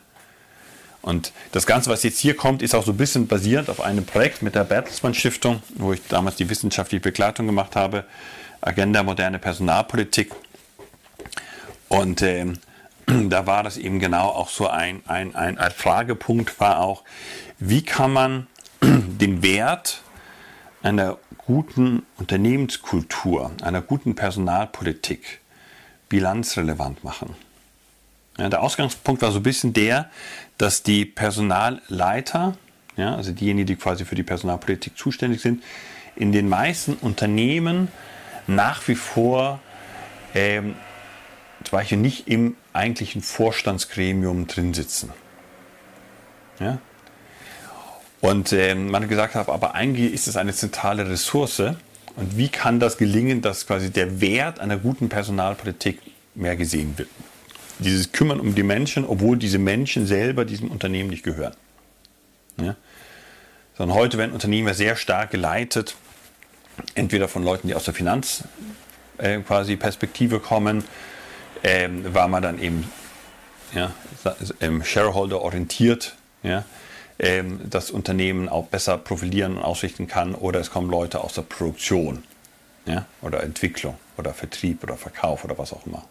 Und 1.02 1.32
das 1.50 1.66
Ganze, 1.66 1.90
was 1.90 2.04
jetzt 2.04 2.20
hier 2.20 2.36
kommt, 2.36 2.62
ist 2.62 2.76
auch 2.76 2.84
so 2.84 2.92
ein 2.92 2.96
bisschen 2.96 3.26
basierend 3.26 3.68
auf 3.70 3.80
einem 3.80 4.04
Projekt 4.04 4.42
mit 4.42 4.54
der 4.54 4.64
Bertelsmann 4.64 5.14
Stiftung, 5.14 5.62
wo 5.74 5.92
ich 5.92 6.00
damals 6.08 6.36
die 6.36 6.48
wissenschaftliche 6.48 7.02
Begleitung 7.02 7.46
gemacht 7.46 7.74
habe, 7.74 8.04
Agenda 8.60 9.02
moderne 9.02 9.40
Personalpolitik. 9.40 10.32
Und 11.88 12.22
ähm, 12.22 12.58
da 13.28 13.46
war 13.46 13.62
das 13.62 13.76
eben 13.76 14.00
genau 14.00 14.28
auch 14.28 14.48
so 14.48 14.68
ein, 14.68 15.02
ein, 15.06 15.34
ein, 15.34 15.58
Fragepunkt 15.70 16.60
war 16.60 16.80
auch, 16.80 17.04
wie 17.58 17.82
kann 17.82 18.12
man 18.12 18.46
den 18.82 19.42
Wert 19.42 20.02
einer 20.82 21.18
guten 21.38 22.04
Unternehmenskultur, 22.18 23.52
einer 23.62 23.80
guten 23.80 24.14
Personalpolitik 24.14 25.40
bilanzrelevant 26.08 27.04
machen. 27.04 27.34
Ja, 28.38 28.48
der 28.48 28.62
Ausgangspunkt 28.62 29.22
war 29.22 29.32
so 29.32 29.38
ein 29.38 29.42
bisschen 29.42 29.72
der, 29.72 30.10
dass 30.58 30.82
die 30.82 31.04
Personalleiter, 31.04 32.56
ja, 32.96 33.14
also 33.14 33.32
diejenigen, 33.32 33.66
die 33.66 33.76
quasi 33.76 34.04
für 34.04 34.14
die 34.14 34.22
Personalpolitik 34.22 34.96
zuständig 34.98 35.40
sind, 35.40 35.62
in 36.16 36.32
den 36.32 36.48
meisten 36.48 36.94
Unternehmen 36.94 37.88
nach 38.46 38.86
wie 38.88 38.94
vor 38.94 39.60
ähm, 40.34 40.74
Beispiel 41.70 41.98
nicht 41.98 42.28
im 42.28 42.56
eigentlichen 42.72 43.22
Vorstandsgremium 43.22 44.46
drin 44.46 44.74
sitzen. 44.74 45.12
Ja? 46.60 46.78
Und 48.20 48.52
äh, 48.52 48.74
man 48.74 49.02
hat 49.02 49.08
gesagt, 49.08 49.36
aber 49.36 49.74
eigentlich 49.74 50.12
ist 50.12 50.26
es 50.26 50.36
eine 50.36 50.52
zentrale 50.52 51.08
Ressource. 51.08 51.60
Und 52.16 52.36
wie 52.36 52.48
kann 52.48 52.80
das 52.80 52.96
gelingen, 52.96 53.42
dass 53.42 53.66
quasi 53.66 53.90
der 53.90 54.20
Wert 54.20 54.58
einer 54.58 54.78
guten 54.78 55.08
Personalpolitik 55.08 56.00
mehr 56.34 56.56
gesehen 56.56 56.96
wird? 56.96 57.08
Dieses 57.78 58.12
Kümmern 58.12 58.40
um 58.40 58.54
die 58.54 58.62
Menschen, 58.62 59.04
obwohl 59.04 59.36
diese 59.36 59.58
Menschen 59.58 60.06
selber 60.06 60.44
diesem 60.46 60.70
Unternehmen 60.70 61.10
nicht 61.10 61.22
gehören. 61.22 61.54
Ja? 62.60 62.74
Sondern 63.76 63.96
heute 63.96 64.16
werden 64.16 64.32
Unternehmen 64.32 64.72
sehr 64.72 64.96
stark 64.96 65.30
geleitet, 65.30 65.94
entweder 66.94 67.28
von 67.28 67.44
Leuten, 67.44 67.68
die 67.68 67.74
aus 67.74 67.84
der 67.84 67.94
Finanz 67.94 68.44
äh, 69.18 69.40
quasi 69.40 69.76
Perspektive 69.76 70.40
kommen, 70.40 70.84
ähm, 71.66 72.14
weil 72.14 72.28
man 72.28 72.42
dann 72.44 72.62
eben 72.62 72.88
ja, 73.74 73.92
ähm, 74.60 74.84
Shareholder 74.84 75.42
orientiert 75.42 76.14
ja, 76.44 76.64
ähm, 77.18 77.58
das 77.68 77.90
Unternehmen 77.90 78.48
auch 78.48 78.66
besser 78.66 78.98
profilieren 78.98 79.56
und 79.56 79.64
ausrichten 79.64 80.06
kann 80.06 80.36
oder 80.36 80.60
es 80.60 80.70
kommen 80.70 80.88
Leute 80.88 81.24
aus 81.24 81.32
der 81.34 81.42
Produktion 81.42 82.22
ja, 82.86 83.04
oder 83.20 83.42
Entwicklung 83.42 83.96
oder 84.16 84.32
Vertrieb 84.32 84.84
oder 84.84 84.96
Verkauf 84.96 85.44
oder 85.44 85.58
was 85.58 85.72
auch 85.72 85.84
immer. 85.86 86.04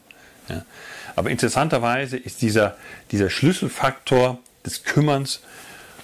Ja. 0.50 0.65
Aber 1.15 1.30
interessanterweise 1.30 2.18
ist 2.18 2.41
dieser, 2.41 2.76
dieser 3.12 3.30
Schlüsselfaktor 3.30 4.39
des 4.65 4.84
Kümmerns 4.84 5.39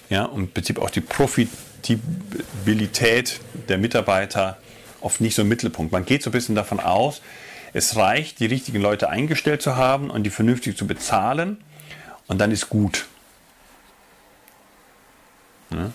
ja, 0.09 0.23
und 0.23 0.43
im 0.43 0.51
Prinzip 0.51 0.79
auch 0.79 0.89
die 0.89 1.01
Profitabilität 1.01 3.41
der 3.67 3.77
Mitarbeiter 3.77 4.57
oft 5.01 5.19
nicht 5.19 5.35
so 5.35 5.41
im 5.41 5.49
Mittelpunkt. 5.49 5.91
Man 5.91 6.05
geht 6.05 6.23
so 6.23 6.29
ein 6.29 6.33
bisschen 6.33 6.55
davon 6.55 6.79
aus, 6.79 7.21
es 7.73 7.95
reicht, 7.95 8.39
die 8.39 8.45
richtigen 8.45 8.81
Leute 8.81 9.09
eingestellt 9.09 9.61
zu 9.61 9.75
haben 9.75 10.09
und 10.09 10.23
die 10.23 10.29
vernünftig 10.29 10.77
zu 10.77 10.87
bezahlen 10.87 11.57
und 12.27 12.39
dann 12.39 12.51
ist 12.51 12.69
gut. 12.69 13.07
Ja. 15.71 15.91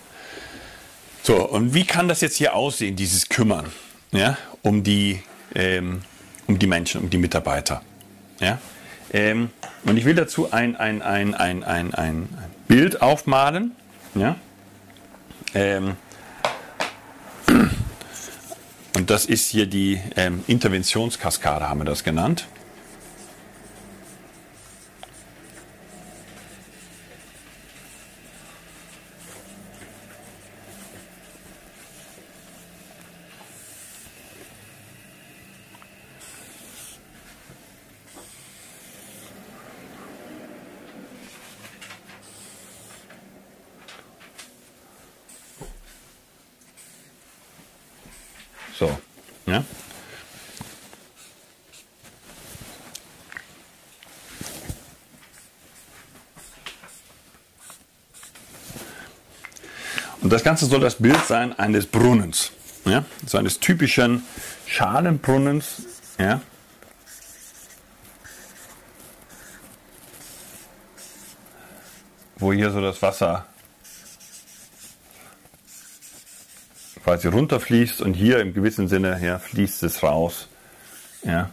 So, 1.23 1.45
und 1.45 1.75
wie 1.75 1.85
kann 1.85 2.09
das 2.09 2.21
jetzt 2.21 2.37
hier 2.37 2.55
aussehen, 2.55 2.95
dieses 2.95 3.29
Kümmern 3.29 3.67
ja, 4.13 4.39
um, 4.63 4.85
die, 4.85 5.23
ähm, 5.55 6.03
um 6.47 6.59
die 6.59 6.67
Menschen, 6.67 7.01
um 7.01 7.11
die 7.11 7.19
Mitarbeiter? 7.19 7.83
Ja? 8.39 8.59
Ähm, 9.13 9.51
und 9.85 9.97
ich 9.97 10.05
will 10.05 10.15
dazu 10.15 10.53
ein, 10.53 10.77
ein, 10.77 11.03
ein, 11.03 11.35
ein, 11.35 11.65
ein, 11.65 11.95
ein 11.95 12.29
Bild 12.69 13.03
aufmalen. 13.03 13.73
Ja? 14.15 14.37
Ähm, 15.55 15.97
und 18.97 19.11
das 19.11 19.27
ist 19.27 19.51
hier 19.51 19.67
die 19.67 20.01
ähm, 20.17 20.43
Interventionskaskade, 20.47 21.69
haben 21.69 21.81
wir 21.81 21.85
das 21.85 22.03
genannt. 22.03 22.47
So, 48.79 48.99
ja. 49.47 49.65
Und 60.21 60.31
das 60.31 60.43
Ganze 60.57 60.71
soll 60.71 60.81
das 60.81 60.95
Bild 60.95 61.23
sein 61.27 61.53
eines 61.59 61.85
Brunnens, 61.85 62.51
ja, 62.87 63.05
so 63.27 63.37
eines 63.37 63.61
typischen 63.61 64.23
Schalenbrunnens, 64.67 65.83
ja. 66.19 66.41
Wo 72.37 72.55
hier 72.55 72.71
so 72.71 72.81
das 72.81 73.03
Wasser 73.03 73.45
quasi 77.05 77.29
runterfließt 77.29 78.01
und 78.01 78.15
hier 78.15 78.41
im 78.41 78.55
gewissen 78.55 78.89
Sinne 78.89 79.21
ja, 79.23 79.39
fließt 79.39 79.83
es 79.83 80.03
raus. 80.03 80.49
Ja. 81.23 81.51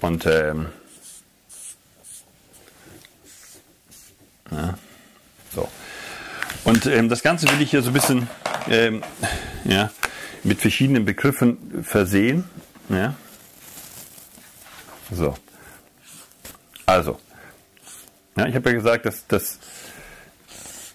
Und 0.00 0.26
ähm, 0.26 0.68
ja, 4.52 4.78
so. 5.52 5.68
Und 6.84 6.92
ähm, 6.92 7.08
das 7.08 7.22
Ganze 7.22 7.48
will 7.48 7.60
ich 7.62 7.70
hier 7.70 7.82
so 7.82 7.90
ein 7.90 7.92
bisschen 7.92 8.28
ähm, 8.68 9.02
ja, 9.64 9.90
mit 10.42 10.60
verschiedenen 10.60 11.04
Begriffen 11.04 11.84
versehen. 11.84 12.44
Ja. 12.88 13.14
So. 15.10 15.36
Also, 16.86 17.20
ja, 18.36 18.46
ich 18.46 18.54
habe 18.56 18.70
ja 18.70 18.74
gesagt, 18.74 19.06
dass, 19.06 19.26
dass 19.28 19.58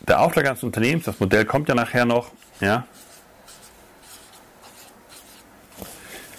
der 0.07 0.19
Auftrag 0.19 0.47
eines 0.47 0.63
Unternehmens, 0.63 1.05
das 1.05 1.19
Modell 1.19 1.45
kommt 1.45 1.69
ja 1.69 1.75
nachher 1.75 2.05
noch, 2.05 2.31
ja, 2.59 2.85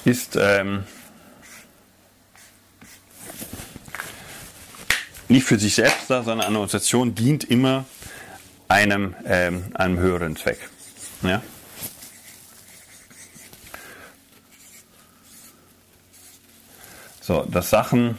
ist 0.05 0.37
ähm, 0.41 0.85
nicht 5.29 5.45
für 5.45 5.59
sich 5.59 5.75
selbst 5.75 6.11
da, 6.11 6.23
sondern 6.23 6.47
eine 6.49 6.59
Organisation 6.59 7.15
dient 7.15 7.45
immer 7.45 7.87
einem, 8.69 9.15
ähm, 9.25 9.65
einem 9.75 9.99
höheren 9.99 10.37
Zweck. 10.37 10.59
Ja? 11.23 11.43
So, 17.21 17.45
dass 17.45 17.71
Sachen, 17.71 18.19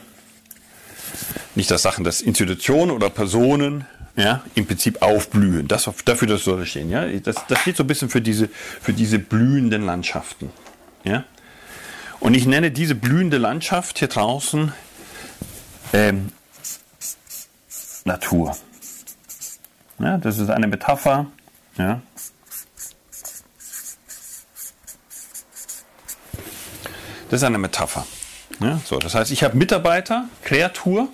nicht 1.56 1.72
dass 1.72 1.82
Sachen, 1.82 2.04
dass 2.04 2.22
Institutionen 2.22 2.92
oder 2.92 3.10
Personen 3.10 3.86
ja, 4.16 4.44
im 4.56 4.68
Prinzip 4.68 5.02
aufblühen. 5.02 5.68
Das, 5.68 5.90
dafür 6.06 6.28
das 6.28 6.44
soll 6.44 6.66
stehen. 6.66 6.90
Ja? 6.90 7.08
Das, 7.08 7.38
das 7.48 7.60
steht 7.60 7.78
so 7.78 7.84
ein 7.84 7.88
bisschen 7.88 8.10
für 8.10 8.22
diese, 8.22 8.50
für 8.50 8.94
diese 8.94 9.18
blühenden 9.18 9.86
Landschaften. 9.86 10.52
Ja? 11.04 11.24
Und 12.20 12.34
ich 12.34 12.46
nenne 12.46 12.72
diese 12.72 12.96
blühende 12.96 13.38
Landschaft 13.38 14.00
hier 14.00 14.10
draußen 14.10 14.74
ähm, 15.94 16.32
Natur. 18.04 18.56
Ja, 20.00 20.18
das 20.18 20.38
ist 20.38 20.50
eine 20.50 20.68
Metapher. 20.68 21.28
Ja. 21.78 22.02
Das 27.30 27.42
ist 27.42 27.44
eine 27.44 27.58
Metapher. 27.58 28.06
Ja, 28.60 28.80
so, 28.84 28.98
das 28.98 29.16
heißt, 29.16 29.32
ich 29.32 29.44
habe 29.44 29.56
Mitarbeiter, 29.56 30.28
Kreatur, 30.44 31.10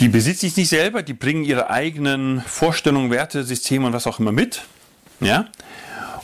die 0.00 0.08
besitze 0.08 0.46
ich 0.46 0.56
nicht 0.56 0.68
selber, 0.68 1.02
die 1.02 1.12
bringen 1.12 1.44
ihre 1.44 1.70
eigenen 1.70 2.40
Vorstellungen, 2.42 3.10
Werte, 3.10 3.44
Systeme 3.44 3.86
und 3.86 3.92
was 3.92 4.06
auch 4.06 4.18
immer 4.18 4.32
mit. 4.32 4.62
Ja? 5.20 5.46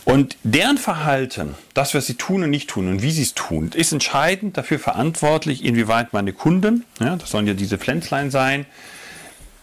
Und 0.05 0.37
deren 0.43 0.79
Verhalten, 0.79 1.55
das, 1.75 1.95
was 1.95 2.07
sie 2.07 2.15
tun 2.15 2.43
und 2.43 2.51
nicht 2.51 2.69
tun 2.69 2.89
und 2.89 3.03
wie 3.03 3.13
sie 3.13 3.23
es 3.23 3.35
tun, 3.35 3.71
ist 3.73 3.93
entscheidend 3.93 4.57
dafür 4.57 4.79
verantwortlich, 4.79 5.65
inwieweit 5.65 6.13
meine 6.13 6.33
Kunden, 6.33 6.85
ja, 6.99 7.15
das 7.17 7.31
sollen 7.31 7.47
ja 7.47 7.55
diese 7.55 7.79
Pflänzlein 7.79 8.31
sein, 8.33 8.67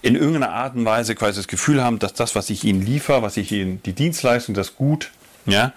in 0.02 0.16
irgendeiner 0.16 0.52
Art 0.52 0.76
und 0.76 0.86
Weise 0.86 1.16
quasi 1.16 1.40
das 1.40 1.48
Gefühl 1.48 1.84
haben, 1.84 2.00
dass 2.00 2.14
das, 2.14 2.36
was 2.36 2.50
ich 2.50 2.64
ihnen 2.64 2.86
liefere, 2.86 3.22
was 3.22 3.38
ich 3.38 3.52
ihnen, 3.52 3.82
die 3.84 3.94
Dienstleistung, 3.94 4.56
das 4.56 4.76
Gut, 4.76 5.12
ja, 5.46 5.74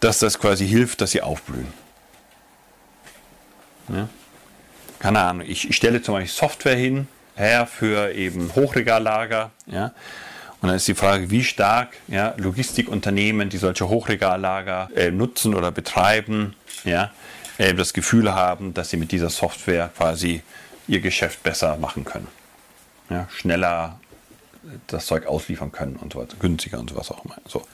dass 0.00 0.18
das 0.18 0.38
quasi 0.38 0.66
hilft, 0.66 1.00
dass 1.00 1.10
sie 1.10 1.22
aufblühen. 1.22 1.72
Ja. 3.88 4.08
Keine 4.98 5.20
Ahnung, 5.20 5.46
ich, 5.46 5.68
ich 5.68 5.76
stelle 5.76 6.02
zum 6.02 6.14
Beispiel 6.14 6.30
Software 6.30 6.76
hin, 6.76 7.08
her 7.34 7.66
für 7.66 8.12
eben 8.12 8.54
Hochregallager, 8.54 9.50
ja, 9.66 9.92
und 10.60 10.68
dann 10.68 10.76
ist 10.76 10.86
die 10.88 10.94
Frage, 10.94 11.30
wie 11.30 11.42
stark 11.42 11.96
ja, 12.06 12.34
Logistikunternehmen, 12.36 13.48
die 13.48 13.56
solche 13.56 13.88
Hochregallager 13.88 14.90
äh, 14.94 15.10
nutzen 15.10 15.54
oder 15.54 15.70
betreiben, 15.70 16.54
ja, 16.84 17.10
äh, 17.56 17.72
das 17.72 17.94
Gefühl 17.94 18.34
haben, 18.34 18.74
dass 18.74 18.90
sie 18.90 18.98
mit 18.98 19.10
dieser 19.10 19.30
Software 19.30 19.90
quasi 19.96 20.42
ihr 20.86 21.00
Geschäft 21.00 21.42
besser 21.42 21.76
machen 21.78 22.04
können. 22.04 22.28
Ja, 23.10 23.28
schneller 23.30 23.98
das 24.86 25.06
Zeug 25.06 25.26
ausliefern 25.26 25.72
können 25.72 25.96
und 25.96 26.12
so 26.12 26.20
weiter, 26.20 26.36
günstiger 26.38 26.78
und 26.78 26.90
sowas 26.90 27.10
auch 27.10 27.24
immer. 27.24 27.36
So. 27.46 27.66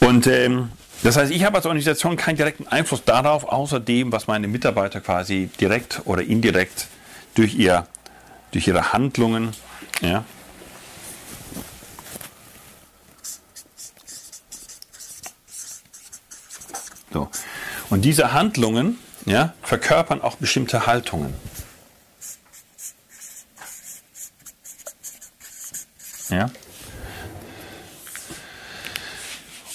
Und 0.00 0.26
ähm, 0.26 0.70
das 1.02 1.16
heißt, 1.16 1.32
ich 1.32 1.44
habe 1.44 1.56
als 1.56 1.66
Organisation 1.66 2.16
keinen 2.16 2.36
direkten 2.36 2.68
Einfluss 2.68 3.04
darauf, 3.04 3.44
außer 3.44 3.80
dem, 3.80 4.12
was 4.12 4.26
meine 4.26 4.48
Mitarbeiter 4.48 5.00
quasi 5.00 5.50
direkt 5.60 6.02
oder 6.04 6.22
indirekt 6.22 6.88
durch, 7.34 7.54
ihr, 7.54 7.86
durch 8.52 8.68
ihre 8.68 8.92
Handlungen 8.92 9.52
ja, 10.00 10.24
So. 17.12 17.28
Und 17.90 18.04
diese 18.04 18.32
Handlungen 18.32 18.98
ja, 19.26 19.52
verkörpern 19.62 20.22
auch 20.22 20.36
bestimmte 20.36 20.86
Haltungen. 20.86 21.34
Ja. 26.32 26.50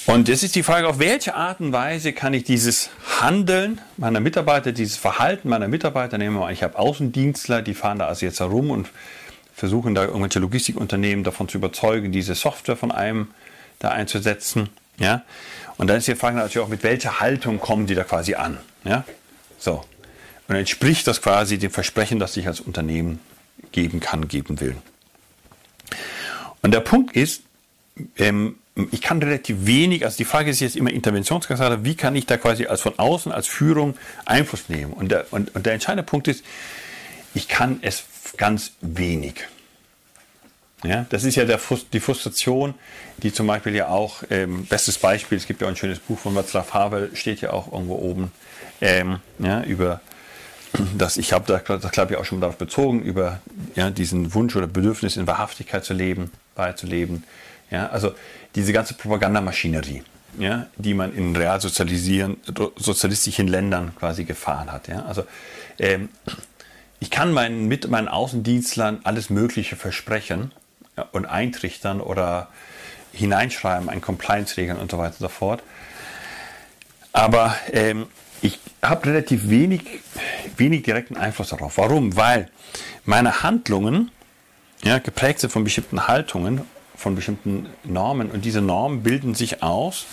Und 0.07 0.29
jetzt 0.29 0.41
ist 0.41 0.55
die 0.55 0.63
Frage, 0.63 0.87
auf 0.87 0.99
welche 0.99 1.35
Art 1.35 1.59
und 1.59 1.73
Weise 1.73 2.13
kann 2.13 2.33
ich 2.33 2.45
dieses 2.45 2.89
Handeln 3.19 3.81
meiner 3.97 4.21
Mitarbeiter, 4.21 4.71
dieses 4.71 4.95
Verhalten 4.95 5.49
meiner 5.49 5.67
Mitarbeiter, 5.67 6.17
nehmen 6.17 6.37
wir 6.37 6.39
mal, 6.39 6.53
ich 6.53 6.63
habe 6.63 6.79
Außendienstler, 6.79 7.61
die 7.61 7.73
fahren 7.73 7.99
da 7.99 8.07
also 8.07 8.25
jetzt 8.25 8.39
herum 8.39 8.71
und 8.71 8.89
versuchen 9.53 9.95
da 9.95 10.05
irgendwelche 10.05 10.39
Logistikunternehmen 10.39 11.25
davon 11.25 11.49
zu 11.49 11.57
überzeugen, 11.57 12.13
diese 12.13 12.35
Software 12.35 12.77
von 12.77 12.91
einem 12.91 13.27
da 13.79 13.89
einzusetzen. 13.89 14.69
Ja? 14.97 15.23
Und 15.77 15.87
dann 15.87 15.97
ist 15.97 16.07
die 16.07 16.15
Frage 16.15 16.37
natürlich 16.37 16.65
auch, 16.65 16.69
mit 16.69 16.83
welcher 16.83 17.19
Haltung 17.19 17.59
kommen 17.59 17.85
die 17.85 17.95
da 17.95 18.03
quasi 18.03 18.35
an? 18.35 18.57
Ja? 18.85 19.03
So. 19.59 19.83
Und 20.47 20.55
entspricht 20.55 21.05
das 21.05 21.21
quasi 21.21 21.57
dem 21.57 21.71
Versprechen, 21.71 22.17
das 22.17 22.37
ich 22.37 22.47
als 22.47 22.61
Unternehmen 22.61 23.19
geben 23.73 23.99
kann, 23.99 24.29
geben 24.29 24.61
will. 24.61 24.75
Und 26.67 26.73
der 26.73 26.81
Punkt 26.81 27.15
ist, 27.15 27.43
ähm, 28.17 28.57
ich 28.91 29.01
kann 29.01 29.23
relativ 29.23 29.55
wenig, 29.65 30.03
also 30.03 30.17
die 30.17 30.25
Frage 30.25 30.49
ist 30.49 30.59
jetzt 30.59 30.75
immer 30.75 30.91
Interventionskaskade, 30.91 31.85
wie 31.85 31.95
kann 31.95 32.13
ich 32.13 32.25
da 32.25 32.35
quasi 32.35 32.65
als 32.65 32.81
von 32.81 32.99
außen, 32.99 33.31
als 33.31 33.47
Führung 33.47 33.95
Einfluss 34.25 34.67
nehmen? 34.67 34.91
Und 34.91 35.09
der, 35.09 35.27
und, 35.31 35.55
und 35.55 35.65
der 35.65 35.71
entscheidende 35.71 36.03
Punkt 36.03 36.27
ist, 36.27 36.43
ich 37.33 37.47
kann 37.47 37.79
es 37.83 38.03
ganz 38.35 38.73
wenig. 38.81 39.47
Ja, 40.83 41.05
das 41.09 41.23
ist 41.23 41.35
ja 41.35 41.45
der, 41.45 41.57
die 41.93 42.01
Frustration, 42.01 42.73
die 43.15 43.31
zum 43.31 43.47
Beispiel 43.47 43.73
ja 43.73 43.87
auch, 43.87 44.23
ähm, 44.29 44.65
bestes 44.65 44.97
Beispiel, 44.97 45.37
es 45.37 45.47
gibt 45.47 45.61
ja 45.61 45.67
auch 45.67 45.71
ein 45.71 45.77
schönes 45.77 45.99
Buch 45.99 46.19
von 46.19 46.35
Václav 46.35 46.73
Havel, 46.73 47.11
steht 47.13 47.39
ja 47.39 47.53
auch 47.53 47.71
irgendwo 47.71 47.95
oben, 47.95 48.33
ähm, 48.81 49.21
ja, 49.39 49.63
über 49.63 50.01
das, 50.97 51.15
ich 51.15 51.31
habe 51.31 51.45
da, 51.47 51.77
das 51.77 51.91
glaube 51.91 52.11
ich 52.11 52.19
auch 52.19 52.25
schon 52.25 52.41
darauf 52.41 52.57
bezogen, 52.57 53.03
über 53.03 53.39
ja, 53.75 53.89
diesen 53.89 54.33
Wunsch 54.33 54.53
oder 54.57 54.67
Bedürfnis 54.67 55.15
in 55.15 55.27
Wahrhaftigkeit 55.27 55.85
zu 55.85 55.93
leben, 55.93 56.29
beizuleben. 56.57 57.23
Ja, 57.71 57.87
also 57.87 58.13
diese 58.55 58.73
ganze 58.73 58.95
Propagandamaschinerie, 58.95 60.03
ja, 60.37 60.67
die 60.75 60.93
man 60.93 61.15
in 61.15 61.33
realsozialistischen 61.35 63.47
Ländern 63.47 63.93
quasi 63.97 64.25
gefahren 64.25 64.69
hat. 64.71 64.89
Ja. 64.89 65.05
Also 65.05 65.23
ähm, 65.79 66.09
ich 66.99 67.09
kann 67.09 67.31
meinen, 67.31 67.67
mit 67.67 67.89
meinen 67.89 68.09
Außendienstlern 68.09 68.99
alles 69.03 69.29
Mögliche 69.29 69.75
versprechen 69.75 70.53
ja, 70.97 71.05
und 71.11 71.25
eintrichtern 71.25 72.01
oder 72.01 72.47
hineinschreiben, 73.13 73.89
ein 73.89 74.01
Compliance-Regeln 74.01 74.77
und 74.77 74.91
so 74.91 74.97
weiter 74.97 75.15
und 75.19 75.19
so 75.19 75.29
fort. 75.29 75.63
Aber 77.13 77.55
ähm, 77.71 78.07
ich 78.41 78.59
habe 78.81 79.07
relativ 79.07 79.49
wenig, 79.49 79.81
wenig 80.55 80.83
direkten 80.83 81.17
Einfluss 81.17 81.49
darauf. 81.49 81.77
Warum? 81.77 82.15
Weil 82.15 82.49
meine 83.05 83.43
Handlungen 83.43 84.11
ja, 84.83 84.99
geprägt 84.99 85.39
sind 85.39 85.51
von 85.51 85.63
bestimmten 85.63 86.07
Haltungen, 86.07 86.61
von 86.95 87.15
bestimmten 87.15 87.67
Normen 87.83 88.31
und 88.31 88.45
diese 88.45 88.61
Normen 88.61 89.03
bilden 89.03 89.35
sich 89.35 89.61
aus 89.63 90.05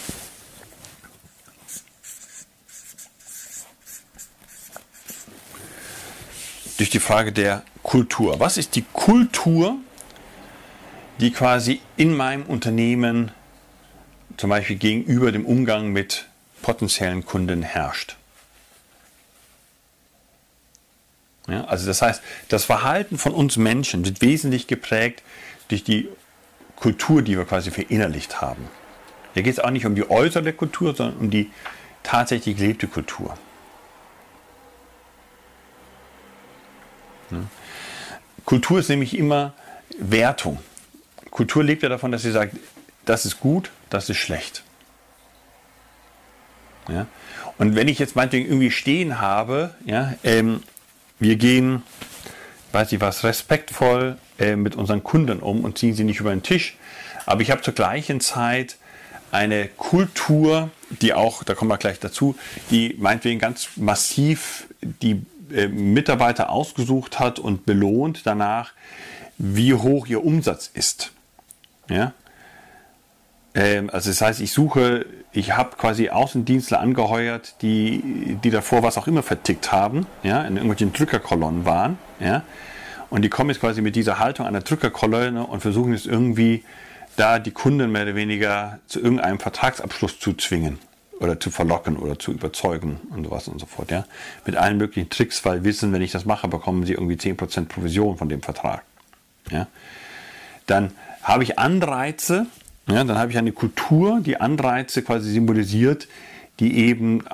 durch 6.78 6.90
die 6.90 7.00
Frage 7.00 7.32
der 7.32 7.62
Kultur. 7.82 8.40
Was 8.40 8.56
ist 8.56 8.74
die 8.74 8.84
Kultur, 8.92 9.76
die 11.20 11.30
quasi 11.30 11.80
in 11.96 12.14
meinem 12.16 12.44
Unternehmen 12.44 13.30
zum 14.36 14.50
Beispiel 14.50 14.76
gegenüber 14.76 15.30
dem 15.32 15.46
Umgang 15.46 15.92
mit 15.92 16.26
potenziellen 16.62 17.24
Kunden 17.24 17.62
herrscht? 17.62 18.16
Ja, 21.46 21.64
also 21.64 21.86
das 21.86 22.00
heißt, 22.00 22.22
das 22.48 22.64
Verhalten 22.64 23.18
von 23.18 23.32
uns 23.32 23.56
Menschen 23.56 24.04
wird 24.04 24.22
wesentlich 24.22 24.66
geprägt 24.66 25.22
durch 25.68 25.84
die 25.84 26.08
Kultur, 26.76 27.22
die 27.22 27.36
wir 27.36 27.44
quasi 27.44 27.70
verinnerlicht 27.70 28.40
haben. 28.40 28.68
Hier 29.34 29.42
geht 29.42 29.52
es 29.52 29.60
auch 29.60 29.70
nicht 29.70 29.84
um 29.84 29.94
die 29.94 30.08
äußere 30.08 30.52
Kultur, 30.52 30.94
sondern 30.94 31.18
um 31.18 31.30
die 31.30 31.50
tatsächlich 32.02 32.56
gelebte 32.56 32.86
Kultur. 32.86 33.36
Kultur 38.44 38.78
ist 38.78 38.88
nämlich 38.88 39.16
immer 39.16 39.54
Wertung. 39.98 40.58
Kultur 41.30 41.64
lebt 41.64 41.82
ja 41.82 41.88
davon, 41.88 42.12
dass 42.12 42.22
sie 42.22 42.30
sagt, 42.30 42.56
das 43.04 43.24
ist 43.24 43.40
gut, 43.40 43.70
das 43.90 44.08
ist 44.08 44.18
schlecht. 44.18 44.62
Ja? 46.88 47.06
Und 47.58 47.74
wenn 47.74 47.88
ich 47.88 47.98
jetzt 47.98 48.16
meinetwegen 48.16 48.46
irgendwie 48.46 48.70
stehen 48.70 49.20
habe, 49.20 49.74
ja, 49.84 50.14
ähm, 50.22 50.62
wir 51.18 51.36
gehen, 51.36 51.82
weiß 52.72 52.92
ich 52.92 53.00
was, 53.00 53.24
respektvoll 53.24 54.18
äh, 54.38 54.56
mit 54.56 54.76
unseren 54.76 55.02
Kunden 55.02 55.40
um 55.40 55.64
und 55.64 55.78
ziehen 55.78 55.94
sie 55.94 56.04
nicht 56.04 56.20
über 56.20 56.30
den 56.30 56.42
Tisch, 56.42 56.76
aber 57.26 57.40
ich 57.40 57.50
habe 57.50 57.62
zur 57.62 57.74
gleichen 57.74 58.20
Zeit 58.20 58.76
eine 59.30 59.66
Kultur, 59.66 60.70
die 61.02 61.12
auch, 61.12 61.42
da 61.42 61.54
kommen 61.54 61.70
wir 61.70 61.76
gleich 61.76 61.98
dazu, 61.98 62.36
die 62.70 62.94
meinetwegen 62.98 63.40
ganz 63.40 63.70
massiv 63.76 64.68
die 64.80 65.22
äh, 65.52 65.66
Mitarbeiter 65.68 66.50
ausgesucht 66.50 67.18
hat 67.18 67.38
und 67.38 67.66
belohnt 67.66 68.22
danach, 68.24 68.72
wie 69.36 69.74
hoch 69.74 70.06
ihr 70.06 70.24
Umsatz 70.24 70.70
ist. 70.72 71.12
Ja? 71.88 72.12
Ähm, 73.54 73.90
also 73.90 74.10
das 74.10 74.20
heißt, 74.20 74.40
ich 74.40 74.52
suche, 74.52 75.06
ich 75.32 75.56
habe 75.56 75.76
quasi 75.76 76.10
Außendienstler 76.10 76.80
angeheuert, 76.80 77.56
die, 77.62 78.36
die 78.42 78.50
davor 78.50 78.82
was 78.82 78.98
auch 78.98 79.06
immer 79.06 79.22
vertickt 79.22 79.72
haben, 79.72 80.06
ja, 80.22 80.42
in 80.42 80.56
irgendwelchen 80.56 80.92
Drückerkolonnen 80.92 81.64
waren, 81.64 81.98
ja. 82.20 82.42
Und 83.10 83.22
die 83.22 83.28
kommen 83.28 83.50
jetzt 83.50 83.60
quasi 83.60 83.80
mit 83.80 83.94
dieser 83.94 84.18
Haltung 84.18 84.50
der 84.50 84.62
Drückerkolonne 84.62 85.46
und 85.46 85.60
versuchen 85.60 85.92
jetzt 85.92 86.06
irgendwie 86.06 86.64
da 87.16 87.38
die 87.38 87.52
Kunden 87.52 87.92
mehr 87.92 88.02
oder 88.02 88.16
weniger 88.16 88.80
zu 88.86 89.00
irgendeinem 89.00 89.38
Vertragsabschluss 89.38 90.18
zu 90.18 90.32
zwingen 90.32 90.80
oder 91.20 91.38
zu 91.38 91.50
verlocken 91.50 91.96
oder 91.96 92.18
zu 92.18 92.32
überzeugen 92.32 93.00
und 93.10 93.24
sowas 93.24 93.46
und 93.46 93.60
so 93.60 93.66
fort, 93.66 93.92
ja. 93.92 94.04
Mit 94.44 94.56
allen 94.56 94.78
möglichen 94.78 95.10
Tricks, 95.10 95.44
weil 95.44 95.62
wissen, 95.62 95.92
wenn 95.92 96.02
ich 96.02 96.10
das 96.10 96.24
mache, 96.24 96.48
bekommen 96.48 96.86
sie 96.86 96.94
irgendwie 96.94 97.14
10% 97.14 97.66
Provision 97.66 98.16
von 98.16 98.28
dem 98.28 98.42
Vertrag. 98.42 98.82
Ja. 99.50 99.68
Dann 100.66 100.92
habe 101.22 101.44
ich 101.44 101.58
Anreize, 101.58 102.46
ja, 102.86 103.04
dann 103.04 103.18
habe 103.18 103.30
ich 103.30 103.38
eine 103.38 103.52
Kultur, 103.52 104.20
die 104.20 104.40
Anreize 104.40 105.02
quasi 105.02 105.30
symbolisiert, 105.30 106.08
die 106.60 106.78
eben 106.78 107.24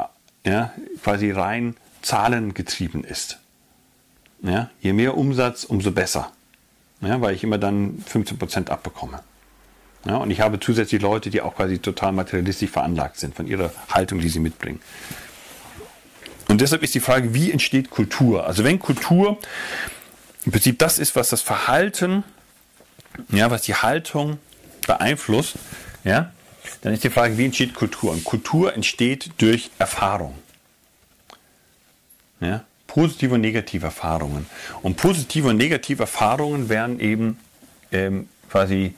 ja, 0.44 0.72
quasi 1.02 1.30
rein 1.30 1.76
zahlengetrieben 2.02 3.04
ist. 3.04 3.38
Ja, 4.42 4.70
je 4.80 4.92
mehr 4.92 5.16
Umsatz, 5.16 5.64
umso 5.64 5.90
besser. 5.90 6.32
Ja, 7.02 7.20
weil 7.20 7.34
ich 7.34 7.44
immer 7.44 7.58
dann 7.58 8.02
15% 8.10 8.68
abbekomme. 8.68 9.20
Ja, 10.06 10.16
und 10.16 10.30
ich 10.30 10.40
habe 10.40 10.60
zusätzlich 10.60 11.02
Leute, 11.02 11.30
die 11.30 11.42
auch 11.42 11.56
quasi 11.56 11.78
total 11.78 12.12
materialistisch 12.12 12.70
veranlagt 12.70 13.18
sind 13.18 13.34
von 13.34 13.46
ihrer 13.46 13.70
Haltung, 13.90 14.20
die 14.20 14.28
sie 14.28 14.40
mitbringen. 14.40 14.80
Und 16.48 16.60
deshalb 16.60 16.82
ist 16.82 16.94
die 16.94 17.00
Frage, 17.00 17.34
wie 17.34 17.50
entsteht 17.50 17.90
Kultur? 17.90 18.46
Also 18.46 18.64
wenn 18.64 18.78
Kultur 18.78 19.38
im 20.46 20.52
Prinzip 20.52 20.78
das 20.78 20.98
ist, 20.98 21.16
was 21.16 21.28
das 21.28 21.42
Verhalten, 21.42 22.24
ja, 23.28 23.50
was 23.50 23.62
die 23.62 23.74
Haltung 23.74 24.38
beeinflusst, 24.86 25.56
ja, 26.04 26.32
dann 26.82 26.92
ist 26.92 27.04
die 27.04 27.10
Frage, 27.10 27.36
wie 27.36 27.44
entsteht 27.44 27.74
Kultur? 27.74 28.12
Und 28.12 28.24
Kultur 28.24 28.74
entsteht 28.74 29.30
durch 29.38 29.70
Erfahrung. 29.78 30.34
Ja, 32.40 32.64
positive 32.86 33.34
und 33.34 33.42
negative 33.42 33.86
Erfahrungen. 33.86 34.46
Und 34.82 34.96
positive 34.96 35.48
und 35.48 35.56
negative 35.56 36.02
Erfahrungen 36.02 36.68
werden 36.68 37.00
eben 37.00 37.38
ähm, 37.92 38.28
quasi 38.48 38.94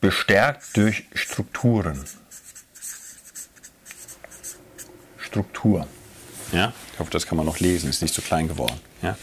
bestärkt 0.00 0.76
durch 0.76 1.04
Strukturen. 1.14 2.04
Struktur. 5.18 5.86
Ja, 6.52 6.72
ich 6.92 6.98
hoffe, 6.98 7.10
das 7.10 7.26
kann 7.26 7.36
man 7.36 7.46
noch 7.46 7.58
lesen, 7.58 7.88
ist 7.88 8.02
nicht 8.02 8.14
so 8.14 8.22
klein 8.22 8.48
geworden. 8.48 8.78
Ja. 9.02 9.16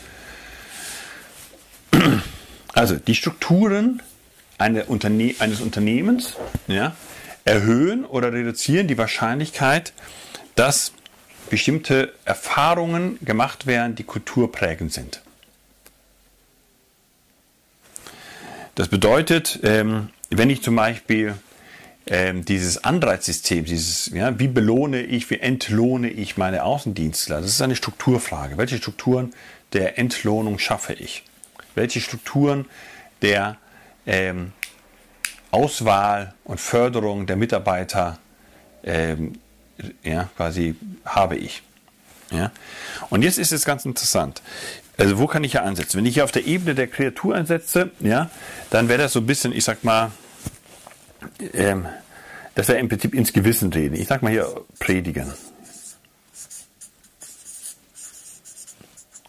Also 2.73 2.95
die 2.95 3.15
Strukturen 3.15 4.01
eine 4.61 4.85
Unterne 4.85 5.35
eines 5.39 5.59
Unternehmens 5.59 6.35
ja, 6.67 6.95
erhöhen 7.43 8.05
oder 8.05 8.31
reduzieren 8.31 8.87
die 8.87 8.97
Wahrscheinlichkeit, 8.97 9.93
dass 10.55 10.93
bestimmte 11.49 12.13
Erfahrungen 12.23 13.17
gemacht 13.21 13.67
werden, 13.67 13.95
die 13.95 14.03
kulturprägend 14.03 14.93
sind. 14.93 15.21
Das 18.75 18.87
bedeutet, 18.87 19.59
ähm, 19.63 20.09
wenn 20.29 20.49
ich 20.49 20.61
zum 20.61 20.77
Beispiel 20.77 21.35
ähm, 22.07 22.45
dieses 22.45 22.83
Anreizsystem, 22.83 23.65
dieses, 23.65 24.07
ja, 24.13 24.39
wie 24.39 24.47
belohne 24.47 25.01
ich, 25.01 25.29
wie 25.29 25.39
entlohne 25.39 26.09
ich 26.09 26.37
meine 26.37 26.63
Außendienstler, 26.63 27.41
das 27.41 27.49
ist 27.49 27.61
eine 27.61 27.75
Strukturfrage. 27.75 28.57
Welche 28.57 28.77
Strukturen 28.77 29.33
der 29.73 29.99
Entlohnung 29.99 30.57
schaffe 30.57 30.93
ich? 30.93 31.23
Welche 31.75 31.99
Strukturen 31.99 32.65
der 33.21 33.57
ähm, 34.05 34.53
Auswahl 35.51 36.33
und 36.43 36.59
Förderung 36.59 37.25
der 37.25 37.35
Mitarbeiter 37.35 38.17
ähm, 38.83 39.33
ja, 40.03 40.29
quasi 40.35 40.75
habe 41.05 41.35
ich. 41.35 41.63
Ja? 42.31 42.51
Und 43.09 43.23
jetzt 43.23 43.37
ist 43.37 43.51
es 43.51 43.65
ganz 43.65 43.85
interessant. 43.85 44.41
Also 44.97 45.17
wo 45.17 45.27
kann 45.27 45.43
ich 45.43 45.53
hier 45.53 45.63
ansetzen? 45.63 45.97
Wenn 45.97 46.05
ich 46.05 46.15
hier 46.15 46.23
auf 46.23 46.31
der 46.31 46.45
Ebene 46.45 46.75
der 46.75 46.87
Kreatur 46.87 47.35
ansetze, 47.35 47.91
ja, 47.99 48.29
dann 48.69 48.87
wäre 48.87 48.99
das 48.99 49.13
so 49.13 49.19
ein 49.19 49.25
bisschen, 49.25 49.51
ich 49.53 49.63
sag 49.63 49.83
mal, 49.83 50.11
ähm, 51.53 51.87
das 52.55 52.67
wäre 52.67 52.79
im 52.79 52.89
Prinzip 52.89 53.15
ins 53.15 53.33
Gewissen 53.33 53.71
reden. 53.71 53.95
Ich 53.95 54.07
sag 54.07 54.21
mal 54.21 54.31
hier 54.31 54.47
predigen. 54.79 55.33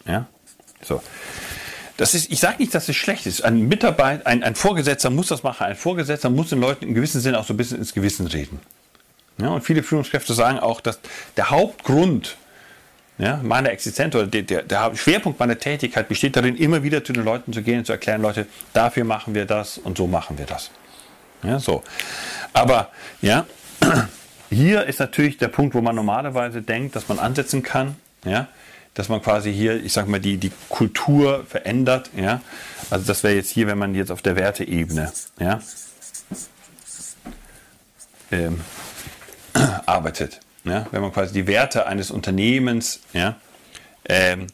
Ja, 0.05 0.27
so. 0.81 1.01
Das 2.03 2.13
ist, 2.13 2.29
ich 2.33 2.41
sage 2.41 2.57
nicht, 2.59 2.75
dass 2.75 2.89
es 2.89 2.97
schlecht 2.97 3.25
ist. 3.27 3.45
Ein 3.45 3.69
Mitarbeiter, 3.69 4.27
ein, 4.27 4.43
ein 4.43 4.55
Vorgesetzter 4.55 5.09
muss 5.09 5.27
das 5.27 5.41
machen. 5.41 5.67
Ein 5.67 5.77
Vorgesetzter 5.77 6.29
muss 6.29 6.49
den 6.49 6.59
Leuten 6.59 6.83
im 6.83 6.93
gewissen 6.93 7.21
Sinne 7.21 7.39
auch 7.39 7.45
so 7.45 7.53
ein 7.53 7.55
bisschen 7.55 7.77
ins 7.77 7.93
Gewissen 7.93 8.27
reden. 8.27 8.59
Ja, 9.37 9.47
und 9.47 9.61
viele 9.61 9.83
Führungskräfte 9.83 10.33
sagen 10.33 10.59
auch, 10.59 10.81
dass 10.81 10.99
der 11.37 11.49
Hauptgrund, 11.49 12.35
ja, 13.19 13.39
meiner 13.41 13.71
Existenz 13.71 14.13
oder 14.15 14.27
der, 14.27 14.41
der, 14.41 14.63
der, 14.63 14.93
Schwerpunkt 14.97 15.39
meiner 15.39 15.57
Tätigkeit 15.57 16.09
besteht 16.09 16.35
darin, 16.35 16.57
immer 16.57 16.83
wieder 16.83 17.05
zu 17.05 17.13
den 17.13 17.23
Leuten 17.23 17.53
zu 17.53 17.61
gehen 17.61 17.79
und 17.79 17.85
zu 17.85 17.93
erklären, 17.93 18.21
Leute, 18.21 18.47
dafür 18.73 19.05
machen 19.05 19.33
wir 19.33 19.45
das 19.45 19.77
und 19.77 19.97
so 19.97 20.05
machen 20.05 20.37
wir 20.37 20.45
das. 20.45 20.71
Ja, 21.41 21.57
so. 21.57 21.83
Aber 22.51 22.89
ja, 23.21 23.45
hier 24.49 24.83
ist 24.87 24.99
natürlich 24.99 25.37
der 25.37 25.47
Punkt, 25.47 25.73
wo 25.73 25.79
man 25.79 25.95
normalerweise 25.95 26.61
denkt, 26.61 26.97
dass 26.97 27.07
man 27.07 27.17
ansetzen 27.17 27.63
kann, 27.63 27.95
ja, 28.25 28.49
dass 28.93 29.09
man 29.09 29.21
quasi 29.21 29.53
hier, 29.53 29.83
ich 29.83 29.93
sag 29.93 30.07
mal, 30.07 30.19
die, 30.19 30.37
die 30.37 30.51
Kultur 30.69 31.45
verändert, 31.47 32.11
ja. 32.15 32.41
Also 32.89 33.05
das 33.05 33.23
wäre 33.23 33.33
jetzt 33.35 33.49
hier, 33.49 33.67
wenn 33.67 33.77
man 33.77 33.95
jetzt 33.95 34.11
auf 34.11 34.21
der 34.21 34.35
Werteebene, 34.35 35.11
ja, 35.39 35.59
ähm, 38.31 38.61
arbeitet. 39.85 40.39
Ja? 40.63 40.87
Wenn 40.91 41.01
man 41.01 41.11
quasi 41.13 41.33
die 41.33 41.47
Werte 41.47 41.85
eines 41.85 42.11
Unternehmens 42.11 42.99
ja, 43.13 43.35
ähm, 44.05 44.47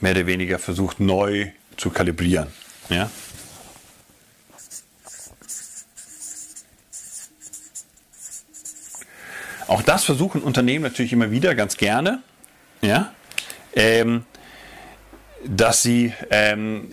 mehr 0.00 0.12
oder 0.12 0.26
weniger 0.26 0.58
versucht 0.58 1.00
neu 1.00 1.50
zu 1.76 1.90
kalibrieren. 1.90 2.48
Ja? 2.88 3.10
Auch 9.68 9.82
das 9.82 10.04
versuchen 10.04 10.42
Unternehmen 10.42 10.84
natürlich 10.84 11.12
immer 11.12 11.30
wieder 11.30 11.54
ganz 11.54 11.76
gerne. 11.76 12.22
Ja? 12.82 13.12
Ähm, 13.76 14.24
dass 15.44 15.82
sie 15.82 16.12
ähm, 16.30 16.92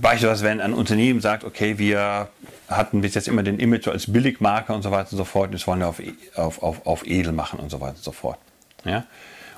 beispielsweise, 0.00 0.44
wenn 0.44 0.60
ein 0.60 0.72
Unternehmen 0.72 1.20
sagt, 1.20 1.44
okay, 1.44 1.78
wir 1.78 2.28
hatten 2.68 3.00
bis 3.00 3.14
jetzt 3.14 3.28
immer 3.28 3.42
den 3.42 3.58
Image 3.58 3.86
als 3.86 4.10
Billigmarke 4.10 4.72
und 4.72 4.82
so 4.82 4.90
weiter 4.90 5.12
und 5.12 5.18
so 5.18 5.24
fort, 5.24 5.54
das 5.54 5.66
wollen 5.66 5.80
wir 5.80 5.88
auf, 5.88 6.02
auf, 6.34 6.62
auf, 6.62 6.86
auf 6.86 7.06
edel 7.06 7.32
machen 7.32 7.60
und 7.60 7.70
so 7.70 7.80
weiter 7.80 7.96
und 7.96 8.04
so 8.04 8.12
fort. 8.12 8.38
Ja? 8.84 9.04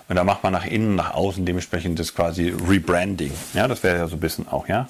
Und 0.08 0.16
da 0.16 0.24
macht 0.24 0.42
man 0.42 0.52
nach 0.52 0.66
innen, 0.66 0.96
nach 0.96 1.14
außen 1.14 1.46
dementsprechend 1.46 1.98
das 1.98 2.14
quasi 2.14 2.54
Rebranding. 2.68 3.32
Ja, 3.54 3.68
das 3.68 3.82
wäre 3.82 3.98
ja 3.98 4.06
so 4.06 4.16
ein 4.16 4.20
bisschen 4.20 4.48
auch, 4.48 4.68
ja. 4.68 4.86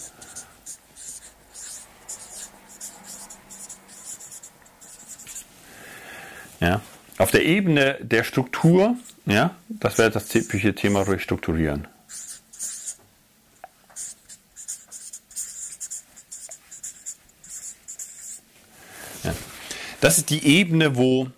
Ja. 6.61 6.81
Auf 7.19 7.31
der 7.31 7.45
Ebene 7.45 7.99
der 8.01 8.25
Struktur, 8.25 8.97
ja, 9.27 9.55
das 9.69 9.99
wäre 9.99 10.11
das 10.11 10.29
typische 10.29 10.75
Thema 10.75 11.03
Restrukturieren. 11.03 11.89
Das 20.05 20.19
ist 20.19 20.29
die 20.29 20.47
Ebene, 20.47 20.97
wo 20.97 21.29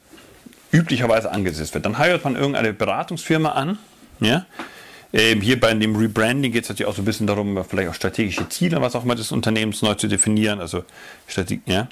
üblicherweise 0.72 1.30
angesetzt 1.30 1.72
wird. 1.74 1.86
Dann 1.86 1.98
heiratet 1.98 2.24
man 2.24 2.34
irgendeine 2.34 2.72
Beratungsfirma 2.72 3.50
an. 3.50 3.78
Ja? 4.18 4.44
Ähm, 5.12 5.40
hier 5.40 5.60
bei 5.60 5.72
dem 5.72 5.94
Rebranding 5.94 6.50
geht 6.50 6.64
es 6.64 6.68
natürlich 6.70 6.90
auch 6.90 6.96
so 6.96 7.02
ein 7.02 7.04
bisschen 7.04 7.28
darum, 7.28 7.64
vielleicht 7.64 7.90
auch 7.90 7.94
strategische 7.94 8.48
Ziele, 8.48 8.82
was 8.82 8.96
auch 8.96 9.04
immer 9.04 9.14
des 9.14 9.30
Unternehmens 9.30 9.82
neu 9.82 9.94
zu 9.94 10.08
definieren. 10.08 10.58
Also 10.58 10.82
ja. 11.66 11.86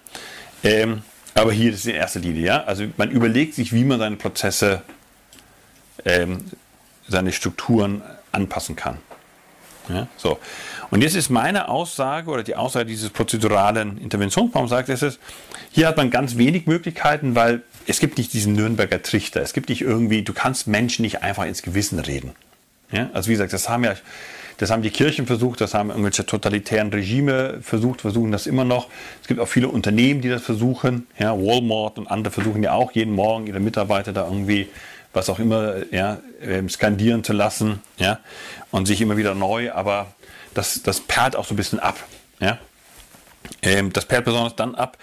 Ähm, 0.65 1.03
aber 1.35 1.53
hier 1.53 1.71
ist 1.71 1.79
es 1.79 1.87
in 1.87 1.95
erster 1.95 2.19
Linie, 2.19 2.45
ja. 2.45 2.65
Also 2.65 2.87
man 2.97 3.13
überlegt 3.13 3.55
sich, 3.55 3.73
wie 3.73 3.85
man 3.85 4.01
seine 4.01 4.17
Prozesse, 4.17 4.83
ähm, 6.05 6.45
seine 7.09 7.33
Strukturen 7.33 8.03
anpassen 8.33 8.77
kann. 8.77 8.99
Ja, 9.89 10.09
so. 10.17 10.39
Und 10.91 11.03
jetzt 11.03 11.15
ist 11.15 11.29
meine 11.29 11.69
Aussage 11.69 12.31
oder 12.31 12.43
die 12.43 12.57
Aussage 12.57 12.87
dieses 12.87 13.11
prozeduralen 13.11 13.99
Interventionsbaums 13.99 14.71
sagt, 14.71 14.89
es 14.89 15.03
ist, 15.03 15.21
hier 15.71 15.89
hat 15.89 15.97
man 15.97 16.11
ganz 16.11 16.37
wenig 16.37 16.67
Möglichkeiten, 16.67 17.35
weil 17.35 17.63
es 17.87 18.01
gibt 18.01 18.17
nicht 18.17 18.33
diesen 18.33 18.55
Nürnberger 18.55 19.03
Trichter. 19.03 19.43
Es 19.43 19.53
gibt 19.53 19.69
nicht 19.69 19.83
irgendwie, 19.83 20.23
du 20.23 20.33
kannst 20.33 20.67
Menschen 20.67 21.03
nicht 21.03 21.23
einfach 21.23 21.45
ins 21.45 21.63
Gewissen 21.63 21.99
reden. 21.99 22.33
Ja? 22.91 23.11
Also 23.13 23.29
wie 23.29 23.33
gesagt, 23.33 23.53
das 23.53 23.69
haben 23.69 23.85
ja, 23.85 23.95
das 24.59 24.71
haben 24.71 24.83
die 24.83 24.91
Kirchen 24.91 25.27
versucht, 25.27 25.61
das 25.61 25.75
haben 25.75 25.91
irgendwelche 25.91 26.25
totalitären 26.25 26.91
Regime 26.91 27.59
versucht, 27.61 28.03
versuchen 28.03 28.33
das 28.33 28.47
immer 28.47 28.65
noch. 28.65 28.89
Es 29.21 29.27
gibt 29.27 29.41
auch 29.41 29.49
viele 29.49 29.69
Unternehmen, 29.69 30.21
die 30.21 30.29
das 30.29 30.43
versuchen. 30.43 31.07
Ja, 31.19 31.37
Walmart 31.37 31.99
und 31.99 32.07
andere 32.07 32.33
versuchen 32.33 32.63
ja 32.63 32.73
auch 32.73 32.93
jeden 32.93 33.15
Morgen 33.15 33.49
ihre 33.49 33.61
Mitarbeiter 33.61 34.13
da 34.13 34.25
irgendwie 34.25 34.69
was 35.15 35.31
auch 35.31 35.39
immer 35.39 35.91
ja, 35.93 36.19
ähm, 36.43 36.69
skandieren 36.69 37.25
zu 37.25 37.33
lassen 37.33 37.81
ja, 37.97 38.21
und 38.71 38.87
sich 38.87 39.01
immer 39.01 39.17
wieder 39.17 39.35
neu, 39.35 39.73
aber 39.73 40.13
das, 40.53 40.83
das 40.83 41.01
perlt 41.01 41.37
auch 41.37 41.47
so 41.47 41.55
ein 41.55 41.57
bisschen 41.57 41.81
ab. 41.81 41.97
Ja. 42.41 42.59
Ähm, 43.63 43.93
das 43.93 44.07
perlt 44.07 44.25
besonders 44.25 44.57
dann 44.57 44.75
ab, 44.75 44.99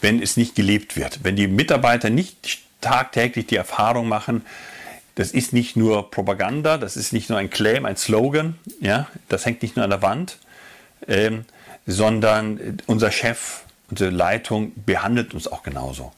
wenn 0.00 0.22
es 0.22 0.36
nicht 0.36 0.54
gelebt 0.54 0.96
wird. 0.96 1.20
Wenn 1.22 1.36
die 1.36 1.46
Mitarbeiter 1.46 2.10
nicht 2.10 2.60
tagtäglich 2.80 3.46
die 3.46 3.56
Erfahrung 3.56 4.08
machen, 4.08 4.44
das 5.14 5.30
ist 5.30 5.52
nicht 5.52 5.76
nur 5.76 6.10
Propaganda, 6.10 6.78
das 6.78 6.96
ist 6.96 7.12
nicht 7.12 7.28
nur 7.28 7.38
ein 7.38 7.50
Claim, 7.50 7.84
ein 7.84 7.96
Slogan, 7.96 8.58
ja, 8.80 9.08
das 9.28 9.44
hängt 9.44 9.62
nicht 9.62 9.76
nur 9.76 9.84
an 9.84 9.90
der 9.90 10.02
Wand, 10.02 10.38
ähm, 11.06 11.44
sondern 11.86 12.78
unser 12.86 13.10
Chef, 13.10 13.62
unsere 13.90 14.10
Leitung 14.10 14.72
behandelt 14.86 15.34
uns 15.34 15.48
auch 15.48 15.62
genauso. 15.62 16.12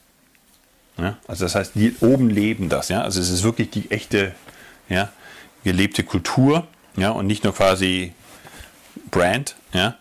Ja? 0.97 1.17
Also 1.27 1.45
das 1.45 1.55
heißt, 1.55 1.71
die 1.75 1.95
oben 1.99 2.29
leben 2.29 2.69
das. 2.69 2.89
Ja? 2.89 3.01
Also 3.01 3.19
es 3.19 3.29
ist 3.29 3.43
wirklich 3.43 3.69
die 3.69 3.91
echte, 3.91 4.33
ja, 4.89 5.11
gelebte 5.63 6.03
Kultur 6.03 6.67
ja? 6.95 7.09
und 7.11 7.27
nicht 7.27 7.43
nur 7.43 7.53
quasi 7.53 8.13
Brand. 9.11 9.55
Ja? 9.73 9.95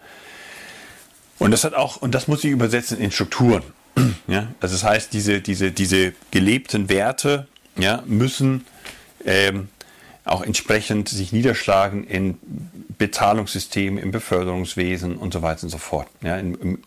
Und 1.39 1.51
das 1.51 1.65
hat 1.65 1.75
auch, 1.75 1.97
und 1.97 2.15
das 2.15 2.29
muss 2.29 2.43
sich 2.43 2.51
übersetzen 2.51 2.99
in 2.99 3.11
Strukturen. 3.11 3.63
Ja? 4.27 4.49
Also 4.61 4.75
das 4.75 4.85
heißt, 4.85 5.13
diese, 5.13 5.43
diese, 5.43 5.71
diese 5.71 6.15
gelebten 6.31 6.89
Werte 6.89 7.47
ja, 7.77 8.03
müssen 8.07 8.65
ähm, 9.25 9.69
auch 10.25 10.43
entsprechend 10.43 11.11
sich 11.11 11.33
niederschlagen 11.33 12.05
in 12.05 12.39
Bezahlungssystemen, 12.97 14.03
im 14.03 14.11
Beförderungswesen 14.11 15.17
und 15.17 15.35
so 15.35 15.43
weiter 15.43 15.65
und 15.65 15.69
so 15.69 15.79
fort. 15.79 16.09
Ja, 16.23 16.39
in, 16.39 16.55
im, 16.55 16.83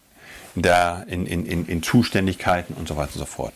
der, 0.62 1.06
in, 1.08 1.26
in, 1.26 1.66
in 1.66 1.84
Zuständigkeiten 1.84 2.74
und 2.74 2.88
so 2.88 2.96
weiter 2.96 3.14
und 3.14 3.20
so 3.20 3.26
fort. 3.26 3.54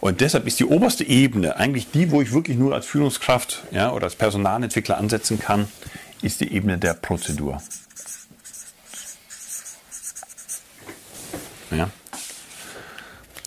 Und 0.00 0.20
deshalb 0.20 0.46
ist 0.46 0.60
die 0.60 0.64
oberste 0.64 1.04
Ebene 1.04 1.56
eigentlich 1.56 1.90
die, 1.90 2.10
wo 2.10 2.20
ich 2.20 2.32
wirklich 2.32 2.56
nur 2.56 2.74
als 2.74 2.86
Führungskraft 2.86 3.64
ja, 3.70 3.92
oder 3.92 4.04
als 4.04 4.16
Personalentwickler 4.16 4.98
ansetzen 4.98 5.38
kann, 5.38 5.68
ist 6.22 6.40
die 6.40 6.52
Ebene 6.52 6.78
der 6.78 6.94
Prozedur. 6.94 7.62
Ja. 11.70 11.90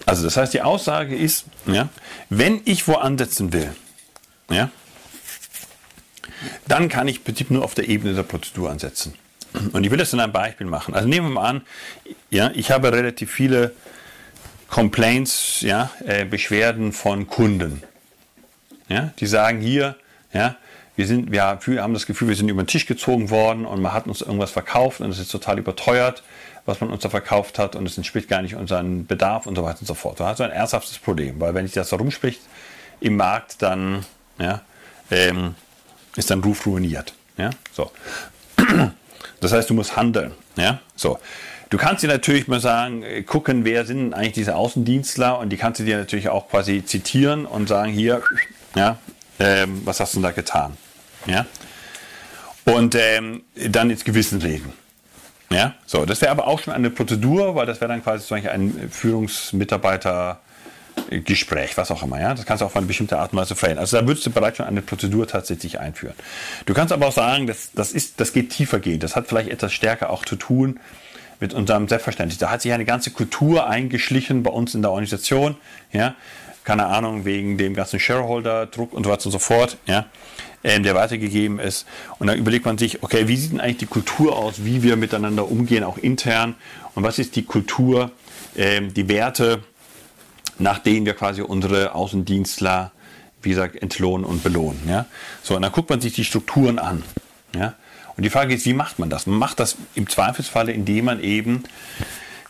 Also 0.06 0.24
das 0.24 0.38
heißt, 0.38 0.54
die 0.54 0.62
Aussage 0.62 1.15
ist, 1.15 1.46
ja, 1.65 1.89
wenn 2.30 2.62
ich 2.65 2.88
wo 2.88 2.96
ansetzen 2.96 3.52
will, 3.52 3.76
ja, 4.50 4.70
dann 6.67 6.89
kann 6.89 7.08
ich 7.08 7.17
im 7.17 7.24
Prinzip 7.24 7.52
nur 7.52 7.63
auf 7.63 7.74
der 7.74 7.89
Ebene 7.89 8.13
der 8.13 8.24
Prozedur 8.24 8.70
ansetzen. 8.70 9.13
Und 9.74 9.84
ich 9.84 9.91
will 9.91 9.98
das 9.98 10.13
in 10.13 10.20
einem 10.20 10.34
Beispiel 10.34 10.67
machen. 10.67 10.93
Also 10.93 11.08
nehmen 11.08 11.28
wir 11.28 11.34
mal 11.34 11.50
an, 11.50 11.62
ja, 12.30 12.52
ich 12.54 12.72
habe 12.72 12.91
relativ 12.91 13.32
viele 13.32 13.74
Complaints, 14.70 15.62
ja, 15.62 15.91
äh, 16.06 16.26
Beschwerden 16.26 16.91
von 16.91 17.28
Kunden. 17.28 17.84
Ja, 18.89 19.12
die 19.20 19.26
sagen 19.26 19.60
hier, 19.60 19.96
ja, 20.34 20.56
wir, 20.96 21.08
sind, 21.08 21.32
wir 21.32 21.43
haben 21.43 21.93
das 21.93 22.06
Gefühl, 22.06 22.30
wir 22.30 22.36
sind 22.36 22.50
über 22.50 22.63
den 22.63 22.67
Tisch 22.67 22.86
gezogen 22.86 23.30
worden 23.30 23.65
und 23.65 23.82
man 23.82 23.93
hat 23.93 24.08
uns 24.08 24.22
irgendwas 24.22 24.52
verkauft 24.52 25.02
und 25.02 25.10
es 25.10 25.20
ist 25.20 25.32
total 25.32 25.60
überteuert, 25.60 26.24
was 26.65 26.82
man 26.82 26.89
uns 26.89 27.04
da 27.04 27.10
verkauft 27.10 27.60
hat 27.60 27.76
und 27.76 27.86
es 27.86 27.98
entspricht 27.98 28.28
gar 28.28 28.41
nicht 28.41 28.56
unseren 28.56 29.06
Bedarf 29.06 29.46
und 29.46 29.56
so 29.56 29.63
weiter 29.63 29.82
und 29.82 29.88
so 29.88 29.93
fort. 29.93 30.20
Das 30.20 30.39
ist 30.39 30.41
ein 30.41 30.52
ernsthaftes 30.52 30.98
Problem, 31.00 31.39
weil 31.39 31.54
wenn 31.54 31.65
sich 31.65 31.76
das 31.76 31.89
da 31.89 31.98
rumspricht 31.98 32.41
im 33.00 33.15
Markt, 33.15 33.62
dann 33.62 34.06
ja, 34.39 34.62
ähm, 35.12 35.56
ist 36.15 36.30
dann 36.30 36.41
Ruf 36.41 36.65
ruiniert. 36.65 37.13
Ja, 37.38 37.52
so. 37.72 37.91
Das 39.39 39.52
heißt, 39.52 39.69
du 39.69 39.73
musst 39.73 39.95
handeln. 39.95 40.34
Ja? 40.56 40.80
So. 40.95 41.19
Du 41.69 41.78
kannst 41.78 42.02
dir 42.02 42.08
natürlich 42.08 42.47
mal 42.47 42.62
sagen, 42.62 43.04
äh, 43.04 43.23
gucken, 43.23 43.65
wer 43.65 43.86
sind 43.86 44.13
eigentlich 44.13 44.34
diese 44.34 44.56
Außendienstler 44.56 45.38
und 45.38 45.50
die 45.50 45.58
kannst 45.58 45.80
du 45.80 45.84
dir 45.84 45.97
natürlich 45.97 46.30
auch 46.30 46.50
quasi 46.50 46.84
zitieren 46.86 47.45
und 47.45 47.67
sagen, 47.67 47.91
hier, 47.91 48.21
ja, 48.76 48.97
ähm, 49.39 49.82
was 49.84 49.99
hast 49.99 50.16
du 50.16 50.22
da 50.22 50.32
getan? 50.32 50.78
Ja? 51.26 51.45
Und 52.64 52.95
ähm, 52.95 53.43
dann 53.70 53.89
ins 53.89 54.05
Gewissen 54.05 54.41
reden. 54.41 54.72
Ja, 55.49 55.76
so, 55.86 56.05
das 56.05 56.22
wäre 56.22 56.32
aber 56.32 56.47
auch 56.47 56.59
schon 56.62 56.74
eine 56.74 56.89
Prozedur, 56.89 57.55
weil 57.55 57.66
das 57.66 57.80
wäre 57.80 57.89
dann 57.89 58.03
quasi 58.03 58.34
ein 58.34 58.89
Führungsmitarbeiter 58.91 60.41
Gespräch, 61.10 61.78
was 61.78 61.91
auch 61.91 62.04
immer. 62.04 62.20
Ja? 62.20 62.34
Das 62.34 62.45
kannst 62.45 62.62
du 62.62 62.66
auf 62.66 62.76
eine 62.76 62.86
bestimmte 62.86 63.18
Art 63.18 63.34
und 63.34 63.39
Weise 63.39 63.56
verhindern. 63.56 63.84
Also 63.84 63.98
da 63.98 64.08
würdest 64.08 64.26
du 64.26 64.32
bereits 64.32 64.58
schon 64.58 64.66
eine 64.66 64.82
Prozedur 64.82 65.28
tatsächlich 65.28 65.80
einführen. 65.80 66.16
Du 66.66 66.74
kannst 66.74 66.91
aber 66.91 67.08
auch 67.08 67.14
sagen, 67.14 67.48
das, 67.48 67.72
das, 67.74 67.91
ist, 67.91 68.20
das 68.20 68.34
geht 68.34 68.50
tiefer 68.50 68.80
gehen. 68.80 69.00
Das 69.00 69.16
hat 69.16 69.28
vielleicht 69.28 69.50
etwas 69.50 69.74
stärker 69.74 70.10
auch 70.10 70.26
zu 70.26 70.36
tun 70.36 70.80
mit 71.39 71.54
unserem 71.54 71.88
Selbstverständnis. 71.88 72.38
Da 72.39 72.50
hat 72.50 72.62
sich 72.62 72.74
eine 72.74 72.86
ganze 72.86 73.12
Kultur 73.12 73.68
eingeschlichen 73.68 74.43
bei 74.43 74.52
uns 74.52 74.76
in 74.76 74.82
der 74.82 74.91
Organisation. 74.91 75.56
Ja? 75.91 76.16
Keine 76.64 76.88
Ahnung, 76.88 77.26
wegen 77.26 77.58
dem 77.58 77.74
ganzen 77.74 78.00
Shareholder-Druck 78.00 78.93
und 78.93 79.06
so 79.06 79.10
weiter 79.10 79.26
und 79.28 79.32
so 79.32 79.39
fort. 79.39 79.78
Ja? 79.86 80.06
Ähm, 80.64 80.84
der 80.84 80.95
weitergegeben 80.95 81.60
ist. 81.60 81.86
Und 82.20 82.28
dann 82.28 82.38
überlegt 82.38 82.66
man 82.66 82.78
sich, 82.78 83.04
okay, 83.04 83.28
wie 83.28 83.38
sieht 83.38 83.54
denn 83.54 83.62
eigentlich 83.62 83.78
die 83.78 83.86
Kultur 83.86 84.36
aus, 84.36 84.66
wie 84.66 84.84
wir 84.84 84.98
miteinander 84.98 85.50
umgehen, 85.50 85.84
auch 85.84 85.98
intern? 85.98 86.56
Und 86.95 87.04
was 87.04 87.20
ist 87.20 87.36
die 87.36 87.43
Kultur, 87.43 88.12
ähm, 88.58 88.93
die 88.93 89.08
Werte, 89.08 89.62
nach 90.60 90.80
denen 90.80 91.05
wir 91.05 91.14
quasi 91.14 91.41
unsere 91.41 91.95
Außendienstler 91.95 92.91
wie 93.41 93.49
gesagt, 93.49 93.76
entlohnen 93.82 94.26
und 94.26 94.43
belohnen. 94.43 94.82
Ja? 94.88 95.05
So, 95.43 95.55
und 95.55 95.62
dann 95.62 95.72
guckt 95.72 95.89
man 95.89 96.01
sich 96.01 96.14
die 96.14 96.26
Strukturen 96.26 96.80
an. 96.80 97.03
Ja? 97.55 97.76
Und 98.16 98.24
die 98.24 98.30
Frage 98.30 98.53
ist, 98.53 98.66
wie 98.66 98.74
macht 98.74 98.99
man 98.99 99.10
das? 99.10 99.28
Man 99.28 99.38
macht 99.38 99.60
das 99.60 99.78
im 99.95 100.10
Zweifelsfalle, 100.10 100.72
indem 100.72 101.05
man 101.05 101.22
eben 101.22 101.64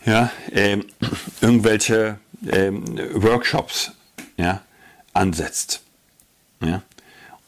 ja, 0.04 0.30
ähm, 0.52 0.86
irgendwelche 1.40 2.18
ähm, 2.50 2.84
Workshops 3.14 3.92
ja, 4.36 4.62
ansetzt. 5.12 5.82
Ja? 6.62 6.82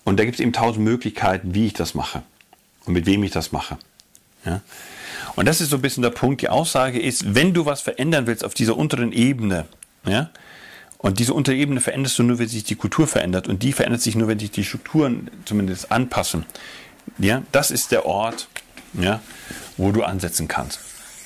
Und 0.05 0.19
da 0.19 0.25
gibt 0.25 0.37
es 0.37 0.41
eben 0.41 0.53
tausend 0.53 0.85
Möglichkeiten, 0.85 1.55
wie 1.55 1.67
ich 1.67 1.73
das 1.73 1.95
mache 1.95 2.23
und 2.85 2.93
mit 2.93 3.07
wem 3.07 3.25
ich 3.25 3.31
das 3.31 3.53
mache. 3.53 3.79
Ja? 4.45 4.61
Und 5.35 5.47
das 5.47 5.61
ist 5.61 5.71
so 5.71 5.77
ein 5.77 5.83
bisschen 5.83 6.03
der 6.03 6.11
Punkt. 6.11 6.43
Die 6.43 6.49
Aussage 6.49 7.01
ist, 7.01 7.35
wenn 7.35 7.55
du 7.55 7.65
was 7.65 7.81
verändern 7.81 8.27
willst 8.27 8.45
auf 8.45 8.55
dieser 8.55 8.77
unteren 8.77 9.13
Ebene, 9.13 9.67
ja, 10.05 10.31
und 11.03 11.19
diese 11.19 11.33
untere 11.33 11.57
Ebene 11.57 11.81
veränderst 11.81 12.19
du 12.19 12.23
nur, 12.23 12.39
wenn 12.39 12.49
sich 12.49 12.65
die 12.65 12.75
Kultur 12.75 13.07
verändert. 13.07 13.49
Und 13.49 13.63
die 13.63 13.73
verändert 13.73 14.03
sich 14.03 14.17
nur, 14.17 14.29
wenn 14.29 14.39
sich 14.39 14.51
die 14.51 14.65
Strukturen 14.65 15.31
zumindest 15.47 15.91
anpassen. 15.91 16.45
Ja, 17.17 17.43
das 17.53 17.71
ist 17.71 17.91
der 17.91 18.05
Ort, 18.05 18.49
ja, 18.93 19.23
wo 19.79 19.93
du 19.93 20.03
ansetzen 20.03 20.47
kannst. 20.47 20.81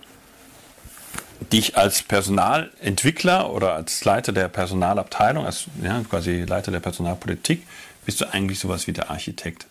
dich 1.52 1.78
als 1.78 2.04
Personalentwickler 2.04 3.52
oder 3.52 3.74
als 3.74 4.04
Leiter 4.06 4.32
der 4.32 4.48
Personalabteilung, 4.48 5.46
als 5.46 5.66
ja, 5.82 6.02
quasi 6.10 6.44
Leiter 6.44 6.72
der 6.72 6.80
Personalpolitik, 6.80 7.66
bist 8.06 8.22
du 8.22 8.32
eigentlich 8.32 8.60
sowas 8.60 8.88
wie 8.88 8.94
der 8.94 9.10
Architekt. 9.10 9.68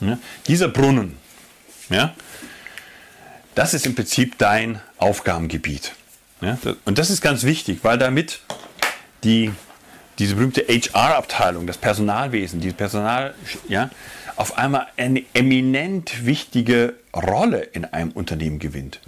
Ja, 0.00 0.18
dieser 0.46 0.68
Brunnen, 0.68 1.16
ja, 1.88 2.14
das 3.56 3.74
ist 3.74 3.84
im 3.84 3.96
Prinzip 3.96 4.38
dein 4.38 4.80
Aufgabengebiet. 4.98 5.92
Ja, 6.40 6.56
und 6.84 6.98
das 6.98 7.10
ist 7.10 7.20
ganz 7.20 7.42
wichtig, 7.42 7.80
weil 7.82 7.98
damit 7.98 8.40
die, 9.24 9.50
diese 10.20 10.36
berühmte 10.36 10.60
HR-Abteilung, 10.68 11.66
das 11.66 11.78
Personalwesen, 11.78 12.60
die 12.60 12.70
Personal, 12.70 13.34
ja, 13.68 13.90
auf 14.38 14.56
einmal 14.56 14.86
eine 14.96 15.24
eminent 15.34 16.24
wichtige 16.24 16.94
Rolle 17.14 17.58
in 17.58 17.84
einem 17.84 18.12
Unternehmen 18.12 18.60
gewinnt. 18.60 19.00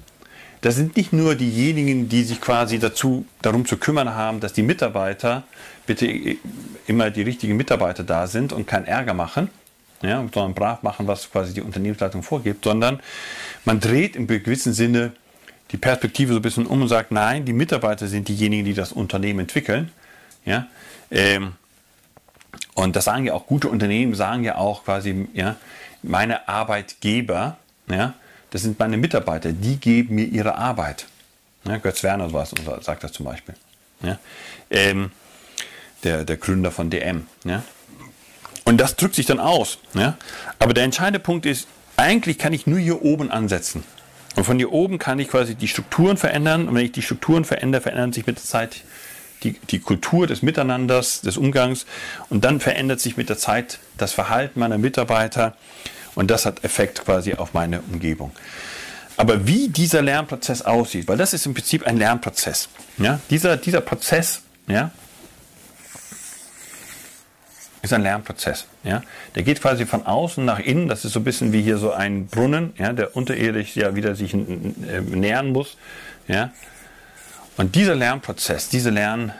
Das 0.60 0.74
sind 0.74 0.96
nicht 0.96 1.12
nur 1.12 1.36
diejenigen, 1.36 2.08
die 2.08 2.24
sich 2.24 2.40
quasi 2.40 2.80
dazu, 2.80 3.24
darum 3.40 3.64
zu 3.64 3.76
kümmern 3.76 4.14
haben, 4.14 4.40
dass 4.40 4.52
die 4.52 4.62
Mitarbeiter 4.62 5.44
bitte 5.86 6.36
immer 6.86 7.10
die 7.10 7.22
richtigen 7.22 7.56
Mitarbeiter 7.56 8.02
da 8.02 8.26
sind 8.26 8.52
und 8.52 8.66
keinen 8.66 8.86
Ärger 8.86 9.14
machen, 9.14 9.48
ja, 10.02 10.18
sondern 10.34 10.54
brav 10.54 10.82
machen, 10.82 11.06
was 11.06 11.30
quasi 11.30 11.54
die 11.54 11.62
Unternehmensleitung 11.62 12.24
vorgibt, 12.24 12.64
sondern 12.64 13.00
man 13.64 13.78
dreht 13.78 14.16
im 14.16 14.26
gewissen 14.26 14.72
Sinne 14.72 15.12
die 15.70 15.76
Perspektive 15.76 16.32
so 16.32 16.40
ein 16.40 16.42
bisschen 16.42 16.66
um 16.66 16.82
und 16.82 16.88
sagt, 16.88 17.12
nein, 17.12 17.44
die 17.44 17.52
Mitarbeiter 17.52 18.08
sind 18.08 18.26
diejenigen, 18.26 18.64
die 18.64 18.74
das 18.74 18.90
Unternehmen 18.90 19.40
entwickeln. 19.40 19.92
Ja, 20.44 20.66
ähm, 21.12 21.52
und 22.74 22.96
das 22.96 23.04
sagen 23.04 23.26
ja 23.26 23.34
auch 23.34 23.46
gute 23.46 23.68
Unternehmen, 23.68 24.14
sagen 24.14 24.44
ja 24.44 24.56
auch 24.56 24.84
quasi, 24.84 25.28
ja, 25.34 25.56
meine 26.02 26.48
Arbeitgeber, 26.48 27.56
ja, 27.88 28.14
das 28.50 28.62
sind 28.62 28.78
meine 28.78 28.96
Mitarbeiter, 28.96 29.52
die 29.52 29.76
geben 29.76 30.16
mir 30.16 30.24
ihre 30.24 30.56
Arbeit. 30.56 31.06
Ja, 31.64 31.76
Götz 31.76 32.02
Werner 32.02 32.30
sowas 32.30 32.54
sagt 32.80 33.04
das 33.04 33.12
zum 33.12 33.26
Beispiel. 33.26 33.54
Ja, 34.02 34.18
ähm, 34.70 35.10
der, 36.04 36.24
der 36.24 36.36
Gründer 36.36 36.70
von 36.70 36.90
DM. 36.90 37.26
Ja. 37.44 37.62
Und 38.64 38.78
das 38.78 38.96
drückt 38.96 39.14
sich 39.14 39.26
dann 39.26 39.40
aus. 39.40 39.78
Ja. 39.94 40.16
Aber 40.58 40.74
der 40.74 40.84
entscheidende 40.84 41.20
Punkt 41.20 41.44
ist, 41.44 41.68
eigentlich 41.96 42.38
kann 42.38 42.52
ich 42.52 42.66
nur 42.66 42.78
hier 42.78 43.02
oben 43.02 43.30
ansetzen. 43.30 43.84
Und 44.36 44.44
von 44.44 44.56
hier 44.56 44.72
oben 44.72 44.98
kann 44.98 45.18
ich 45.18 45.28
quasi 45.28 45.54
die 45.54 45.68
Strukturen 45.68 46.16
verändern. 46.16 46.68
Und 46.68 46.74
wenn 46.74 46.84
ich 46.84 46.92
die 46.92 47.02
Strukturen 47.02 47.44
verändere, 47.44 47.82
verändern 47.82 48.12
sich 48.12 48.26
mit 48.26 48.36
der 48.36 48.44
Zeit 48.44 48.82
die, 49.42 49.52
die 49.70 49.78
Kultur 49.78 50.26
des 50.26 50.42
Miteinanders, 50.42 51.20
des 51.20 51.36
Umgangs. 51.36 51.86
Und 52.28 52.44
dann 52.44 52.60
verändert 52.60 53.00
sich 53.00 53.16
mit 53.16 53.28
der 53.28 53.38
Zeit 53.38 53.78
das 53.96 54.12
Verhalten 54.12 54.60
meiner 54.60 54.78
Mitarbeiter. 54.78 55.56
Und 56.14 56.30
das 56.30 56.46
hat 56.46 56.64
Effekt 56.64 57.04
quasi 57.04 57.34
auf 57.34 57.54
meine 57.54 57.80
Umgebung. 57.80 58.32
Aber 59.16 59.46
wie 59.46 59.68
dieser 59.68 60.02
Lernprozess 60.02 60.62
aussieht, 60.62 61.06
weil 61.08 61.18
das 61.18 61.34
ist 61.34 61.44
im 61.44 61.54
Prinzip 61.54 61.86
ein 61.86 61.98
Lernprozess. 61.98 62.68
Ja? 62.96 63.20
Dieser, 63.28 63.56
dieser 63.56 63.82
Prozess 63.82 64.42
ja, 64.66 64.90
ist 67.82 67.92
ein 67.92 68.02
Lernprozess. 68.02 68.66
Ja? 68.82 69.02
Der 69.34 69.42
geht 69.42 69.60
quasi 69.60 69.86
von 69.86 70.06
außen 70.06 70.44
nach 70.44 70.58
innen. 70.58 70.88
Das 70.88 71.04
ist 71.04 71.12
so 71.12 71.20
ein 71.20 71.24
bisschen 71.24 71.52
wie 71.52 71.62
hier 71.62 71.78
so 71.78 71.92
ein 71.92 72.26
Brunnen, 72.26 72.72
ja, 72.78 72.92
der 72.92 73.16
unterirdisch 73.16 73.76
ja 73.76 73.94
wieder 73.94 74.14
sich 74.14 74.34
äh, 74.34 74.38
nähern 74.38 75.50
muss. 75.50 75.76
Ja? 76.28 76.52
Und 77.60 77.74
dieser 77.74 77.94
Lernprozess, 77.94 78.70
diese 78.70 78.88
Lern, 78.88 79.34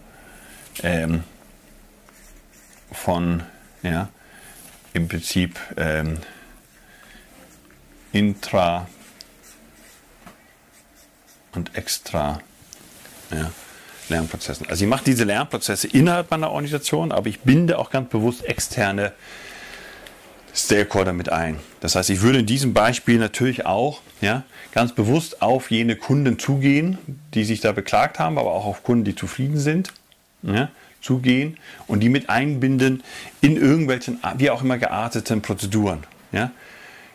ähm, 0.83 1.23
von, 2.91 3.41
ja, 3.81 4.09
im 4.93 5.07
Prinzip 5.07 5.59
ähm, 5.75 6.19
intra 8.11 8.87
und 11.55 11.75
extra 11.75 12.39
ja, 13.31 13.51
Lernprozessen. 14.09 14.67
Also 14.69 14.83
ich 14.83 14.89
mache 14.89 15.03
diese 15.05 15.23
Lernprozesse 15.23 15.87
innerhalb 15.87 16.31
meiner 16.31 16.51
Organisation, 16.51 17.11
aber 17.11 17.27
ich 17.27 17.39
binde 17.41 17.79
auch 17.79 17.89
ganz 17.89 18.09
bewusst 18.09 18.45
externe 18.45 19.13
Stakeholder 20.55 21.13
mit 21.13 21.31
ein. 21.31 21.59
Das 21.79 21.95
heißt, 21.95 22.09
ich 22.09 22.21
würde 22.21 22.39
in 22.39 22.45
diesem 22.45 22.73
Beispiel 22.73 23.17
natürlich 23.17 23.65
auch 23.65 24.01
ja, 24.21 24.43
ganz 24.71 24.93
bewusst 24.93 25.41
auf 25.41 25.71
jene 25.71 25.95
Kunden 25.95 26.37
zugehen, 26.37 26.97
die 27.33 27.43
sich 27.43 27.59
da 27.59 27.71
beklagt 27.71 28.19
haben, 28.19 28.37
aber 28.37 28.51
auch 28.51 28.65
auf 28.65 28.83
Kunden, 28.83 29.03
die 29.03 29.15
zufrieden 29.15 29.57
sind, 29.57 29.91
ja, 30.43 30.69
zugehen 31.01 31.57
und 31.87 32.01
die 32.01 32.09
mit 32.09 32.29
einbinden 32.29 33.03
in 33.41 33.57
irgendwelchen, 33.57 34.19
wie 34.37 34.49
auch 34.49 34.61
immer 34.61 34.77
gearteten 34.77 35.41
Prozeduren. 35.41 36.03
Ja. 36.31 36.51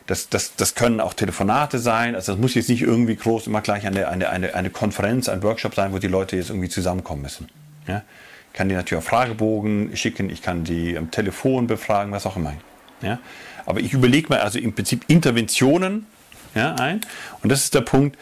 Das, 0.09 0.31
das, 0.31 0.57
das 0.57 0.75
können 0.75 1.01
auch 1.01 1.13
Telefonate 1.13 1.79
sein. 1.79 2.15
Also 2.15 2.33
das 2.33 2.41
muss 2.41 2.55
jetzt 2.55 2.71
nicht 2.71 2.81
irgendwie 2.81 3.15
groß 3.15 3.47
immer 3.47 3.61
gleich 3.61 3.87
eine, 3.87 4.09
eine, 4.09 4.31
eine, 4.31 4.55
eine 4.55 4.71
Konferenz, 4.71 5.29
ein 5.29 5.43
Workshop 5.43 5.75
sein, 5.75 5.93
wo 5.93 5.99
die 5.99 6.09
Leute 6.09 6.37
jetzt 6.37 6.49
irgendwie 6.49 6.71
zusammenkommen 6.71 7.21
müssen. 7.21 7.49
Ja? 7.87 8.03
Ich 8.51 8.57
kann 8.57 8.71
die 8.71 8.75
natürlich 8.75 9.05
auch 9.05 9.07
Fragebogen 9.07 9.95
schicken, 9.97 10.31
ich 10.31 10.41
kann 10.41 10.65
die 10.65 10.97
am 10.97 11.11
Telefon 11.11 11.67
befragen, 11.67 12.11
was 12.11 12.25
auch 12.25 12.37
immer. 12.37 12.55
Ja? 13.03 13.19
Aber 13.67 13.81
ich 13.81 13.93
überlege 13.93 14.33
mir 14.33 14.41
also 14.41 14.59
im 14.59 14.73
Prinzip 14.73 15.05
Interventionen 15.09 16.07
ja, 16.55 16.75
ein. 16.77 17.03
Und 17.43 17.53
das 17.53 17.65
ist 17.65 17.75
der 17.75 17.83
Punkt, 17.83 18.17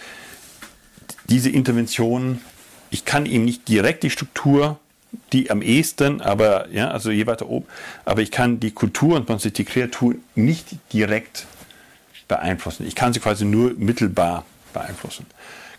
diese 1.31 1.51
Interventionen, 1.51 2.41
ich 2.91 3.05
kann 3.05 3.27
ihm 3.27 3.45
nicht 3.45 3.69
direkt 3.69 4.03
die 4.03 4.11
Struktur 4.11 4.81
die 5.33 5.51
am 5.51 5.63
ehesten, 5.63 6.21
aber 6.21 6.69
ja, 6.71 6.91
also 6.91 7.11
je 7.11 7.27
weiter 7.27 7.49
oben, 7.49 7.67
aber 8.05 8.21
ich 8.21 8.31
kann 8.31 8.61
die 8.61 8.73
Kultur 8.73 9.17
und 9.17 9.59
die 9.59 9.65
Kreatur 9.65 10.17
nicht 10.35 10.67
direkt 10.93 11.47
beeinflussen. 12.29 12.87
Ich 12.87 12.95
kann 12.95 13.13
sie 13.13 13.21
quasi 13.21 13.45
nur 13.45 13.75
mittelbar 13.77 14.45
beeinflussen. 14.73 15.27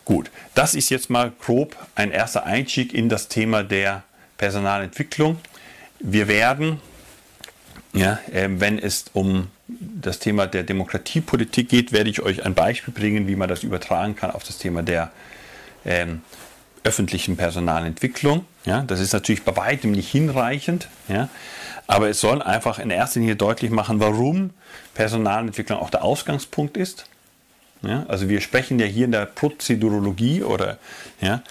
Gut, 0.05 0.31
das 0.55 0.73
ist 0.73 0.89
jetzt 0.89 1.09
mal 1.09 1.31
grob 1.39 1.75
ein 1.95 2.11
erster 2.11 2.45
Einstieg 2.45 2.93
in 2.93 3.09
das 3.09 3.27
Thema 3.27 3.63
der 3.63 4.03
Personalentwicklung. 4.37 5.37
Wir 5.99 6.27
werden, 6.27 6.79
ja, 7.93 8.19
äh, 8.31 8.47
wenn 8.49 8.79
es 8.79 9.05
um 9.13 9.47
das 9.67 10.19
Thema 10.19 10.47
der 10.47 10.63
Demokratiepolitik 10.63 11.67
geht, 11.67 11.91
werde 11.91 12.09
ich 12.09 12.21
euch 12.21 12.45
ein 12.45 12.53
Beispiel 12.53 12.93
bringen, 12.93 13.27
wie 13.27 13.35
man 13.35 13.49
das 13.49 13.63
übertragen 13.63 14.15
kann 14.15 14.31
auf 14.31 14.43
das 14.43 14.57
Thema 14.57 14.81
der 14.81 15.11
ähm, 15.85 16.21
öffentlichen 16.83 17.35
Personalentwicklung. 17.35 18.45
Ja, 18.65 18.83
das 18.83 19.01
ist 19.01 19.11
natürlich 19.11 19.43
bei 19.43 19.57
weitem 19.57 19.91
nicht 19.91 20.09
hinreichend. 20.09 20.87
Ja, 21.09 21.27
aber 21.87 22.09
es 22.09 22.19
soll 22.19 22.41
einfach 22.41 22.79
in 22.79 22.89
erster 22.89 23.19
Linie 23.19 23.35
deutlich 23.35 23.71
machen, 23.71 23.99
warum 23.99 24.51
Personalentwicklung 24.93 25.79
auch 25.79 25.89
der 25.89 26.03
Ausgangspunkt 26.03 26.77
ist. 26.77 27.05
Ja, 27.81 28.05
also 28.07 28.27
wir 28.27 28.41
sprechen 28.41 28.79
ja 28.79 28.85
hier 28.85 29.05
in 29.05 29.11
der 29.11 29.25
Prozedurologie 29.25 30.43
oder 30.43 30.77
ja, 31.21 31.43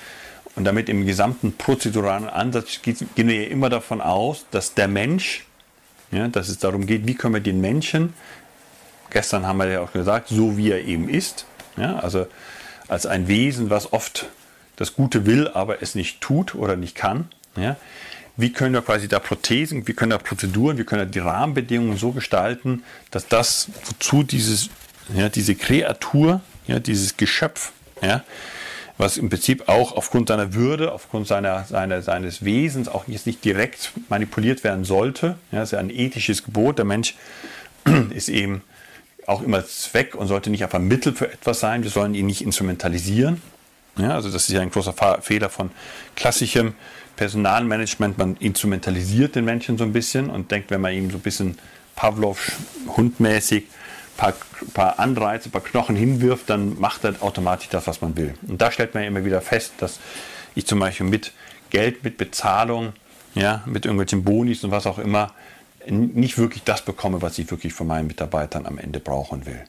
und 0.54 0.64
damit 0.64 0.88
im 0.88 1.06
gesamten 1.06 1.52
prozeduralen 1.56 2.28
Ansatz 2.28 2.80
gehen 2.82 3.06
wir 3.14 3.42
ja 3.42 3.48
immer 3.48 3.70
davon 3.70 4.00
aus, 4.00 4.46
dass 4.50 4.74
der 4.74 4.88
Mensch, 4.88 5.44
ja, 6.10 6.28
dass 6.28 6.48
es 6.48 6.58
darum 6.58 6.86
geht, 6.86 7.06
wie 7.06 7.14
können 7.14 7.34
wir 7.34 7.40
den 7.40 7.60
Menschen, 7.60 8.14
gestern 9.10 9.46
haben 9.46 9.58
wir 9.58 9.68
ja 9.68 9.80
auch 9.80 9.92
gesagt, 9.92 10.28
so 10.28 10.56
wie 10.56 10.70
er 10.70 10.84
eben 10.84 11.08
ist, 11.08 11.46
Ja, 11.76 11.98
also 11.98 12.26
als 12.88 13.06
ein 13.06 13.28
Wesen, 13.28 13.70
was 13.70 13.92
oft 13.92 14.26
das 14.76 14.94
Gute 14.94 15.26
will, 15.26 15.48
aber 15.48 15.82
es 15.82 15.94
nicht 15.94 16.20
tut 16.20 16.54
oder 16.54 16.76
nicht 16.76 16.94
kann. 16.94 17.28
Ja, 17.56 17.76
wie 18.36 18.52
können 18.52 18.74
wir 18.74 18.82
quasi 18.82 19.08
da 19.08 19.18
Prothesen, 19.18 19.86
wie 19.86 19.94
können 19.94 20.12
wir 20.12 20.18
Prozeduren, 20.18 20.78
wie 20.78 20.84
können 20.84 21.02
wir 21.02 21.06
die 21.06 21.18
Rahmenbedingungen 21.18 21.96
so 21.96 22.12
gestalten, 22.12 22.82
dass 23.10 23.28
das, 23.28 23.68
wozu 23.84 24.22
dieses, 24.22 24.68
ja, 25.14 25.28
diese 25.28 25.54
Kreatur, 25.54 26.40
ja, 26.66 26.78
dieses 26.78 27.16
Geschöpf, 27.16 27.72
ja, 28.02 28.24
was 28.98 29.18
im 29.18 29.28
Prinzip 29.28 29.68
auch 29.68 29.92
aufgrund 29.92 30.28
seiner 30.28 30.54
Würde, 30.54 30.92
aufgrund 30.92 31.26
seiner, 31.26 31.64
seiner, 31.64 32.02
seines 32.02 32.44
Wesens 32.44 32.88
auch 32.88 33.06
jetzt 33.08 33.26
nicht 33.26 33.44
direkt 33.44 33.92
manipuliert 34.08 34.64
werden 34.64 34.84
sollte. 34.84 35.36
Ja, 35.52 35.60
das 35.60 35.68
ist 35.68 35.72
ja 35.72 35.78
ein 35.78 35.90
ethisches 35.90 36.44
Gebot. 36.44 36.78
Der 36.78 36.86
Mensch 36.86 37.14
ist 38.14 38.28
eben 38.28 38.62
auch 39.26 39.42
immer 39.42 39.66
Zweck 39.66 40.14
und 40.14 40.28
sollte 40.28 40.50
nicht 40.50 40.62
einfach 40.62 40.78
Mittel 40.78 41.14
für 41.14 41.30
etwas 41.30 41.60
sein. 41.60 41.82
Wir 41.82 41.90
sollen 41.90 42.14
ihn 42.14 42.26
nicht 42.26 42.42
instrumentalisieren. 42.42 43.42
Ja, 43.98 44.14
also 44.14 44.30
das 44.30 44.48
ist 44.48 44.54
ja 44.54 44.60
ein 44.60 44.70
großer 44.70 44.94
Fehler 45.20 45.50
von 45.50 45.70
klassischem 46.16 46.74
Personalmanagement. 47.16 48.18
Man 48.18 48.36
instrumentalisiert 48.36 49.34
den 49.34 49.44
Menschen 49.44 49.78
so 49.78 49.84
ein 49.84 49.92
bisschen 49.92 50.30
und 50.30 50.50
denkt, 50.50 50.70
wenn 50.70 50.80
man 50.80 50.92
ihm 50.92 51.10
so 51.10 51.16
ein 51.16 51.22
bisschen 51.22 51.58
Pavlov 51.96 52.52
hundmäßig 52.96 53.64
paar, 54.16 54.34
paar 54.74 54.98
Anreize, 54.98 55.48
ein 55.48 55.52
paar 55.52 55.62
Knochen 55.62 55.96
hinwirft, 55.96 56.48
dann 56.50 56.78
macht 56.78 57.04
er 57.04 57.14
automatisch 57.20 57.68
das, 57.68 57.86
was 57.86 58.00
man 58.00 58.16
will. 58.16 58.34
Und 58.46 58.60
da 58.60 58.70
stellt 58.70 58.94
man 58.94 59.02
ja 59.02 59.08
immer 59.08 59.24
wieder 59.24 59.40
fest, 59.40 59.74
dass 59.78 59.98
ich 60.54 60.66
zum 60.66 60.78
Beispiel 60.78 61.06
mit 61.06 61.32
Geld, 61.70 62.04
mit 62.04 62.16
Bezahlung, 62.16 62.92
ja, 63.34 63.62
mit 63.66 63.84
irgendwelchen 63.84 64.24
Bonis 64.24 64.64
und 64.64 64.70
was 64.70 64.86
auch 64.86 64.98
immer, 64.98 65.32
nicht 65.88 66.38
wirklich 66.38 66.64
das 66.64 66.82
bekomme, 66.82 67.22
was 67.22 67.38
ich 67.38 67.50
wirklich 67.50 67.72
von 67.72 67.86
meinen 67.86 68.06
Mitarbeitern 68.06 68.66
am 68.66 68.78
Ende 68.78 68.98
brauchen 68.98 69.46
will. 69.46 69.62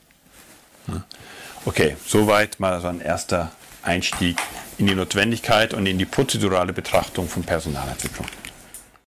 Okay, 1.66 1.98
soweit 2.06 2.60
mal 2.60 2.80
so 2.82 2.88
ein 2.88 3.02
erster 3.02 3.52
Einstieg 3.88 4.38
in 4.77 4.88
die 4.88 4.95
Notwendigkeit 4.95 5.73
und 5.73 5.85
in 5.85 5.97
die 5.97 6.05
prozedurale 6.05 6.73
Betrachtung 6.73 7.27
von 7.27 7.43
Personalentwicklung. 7.43 8.27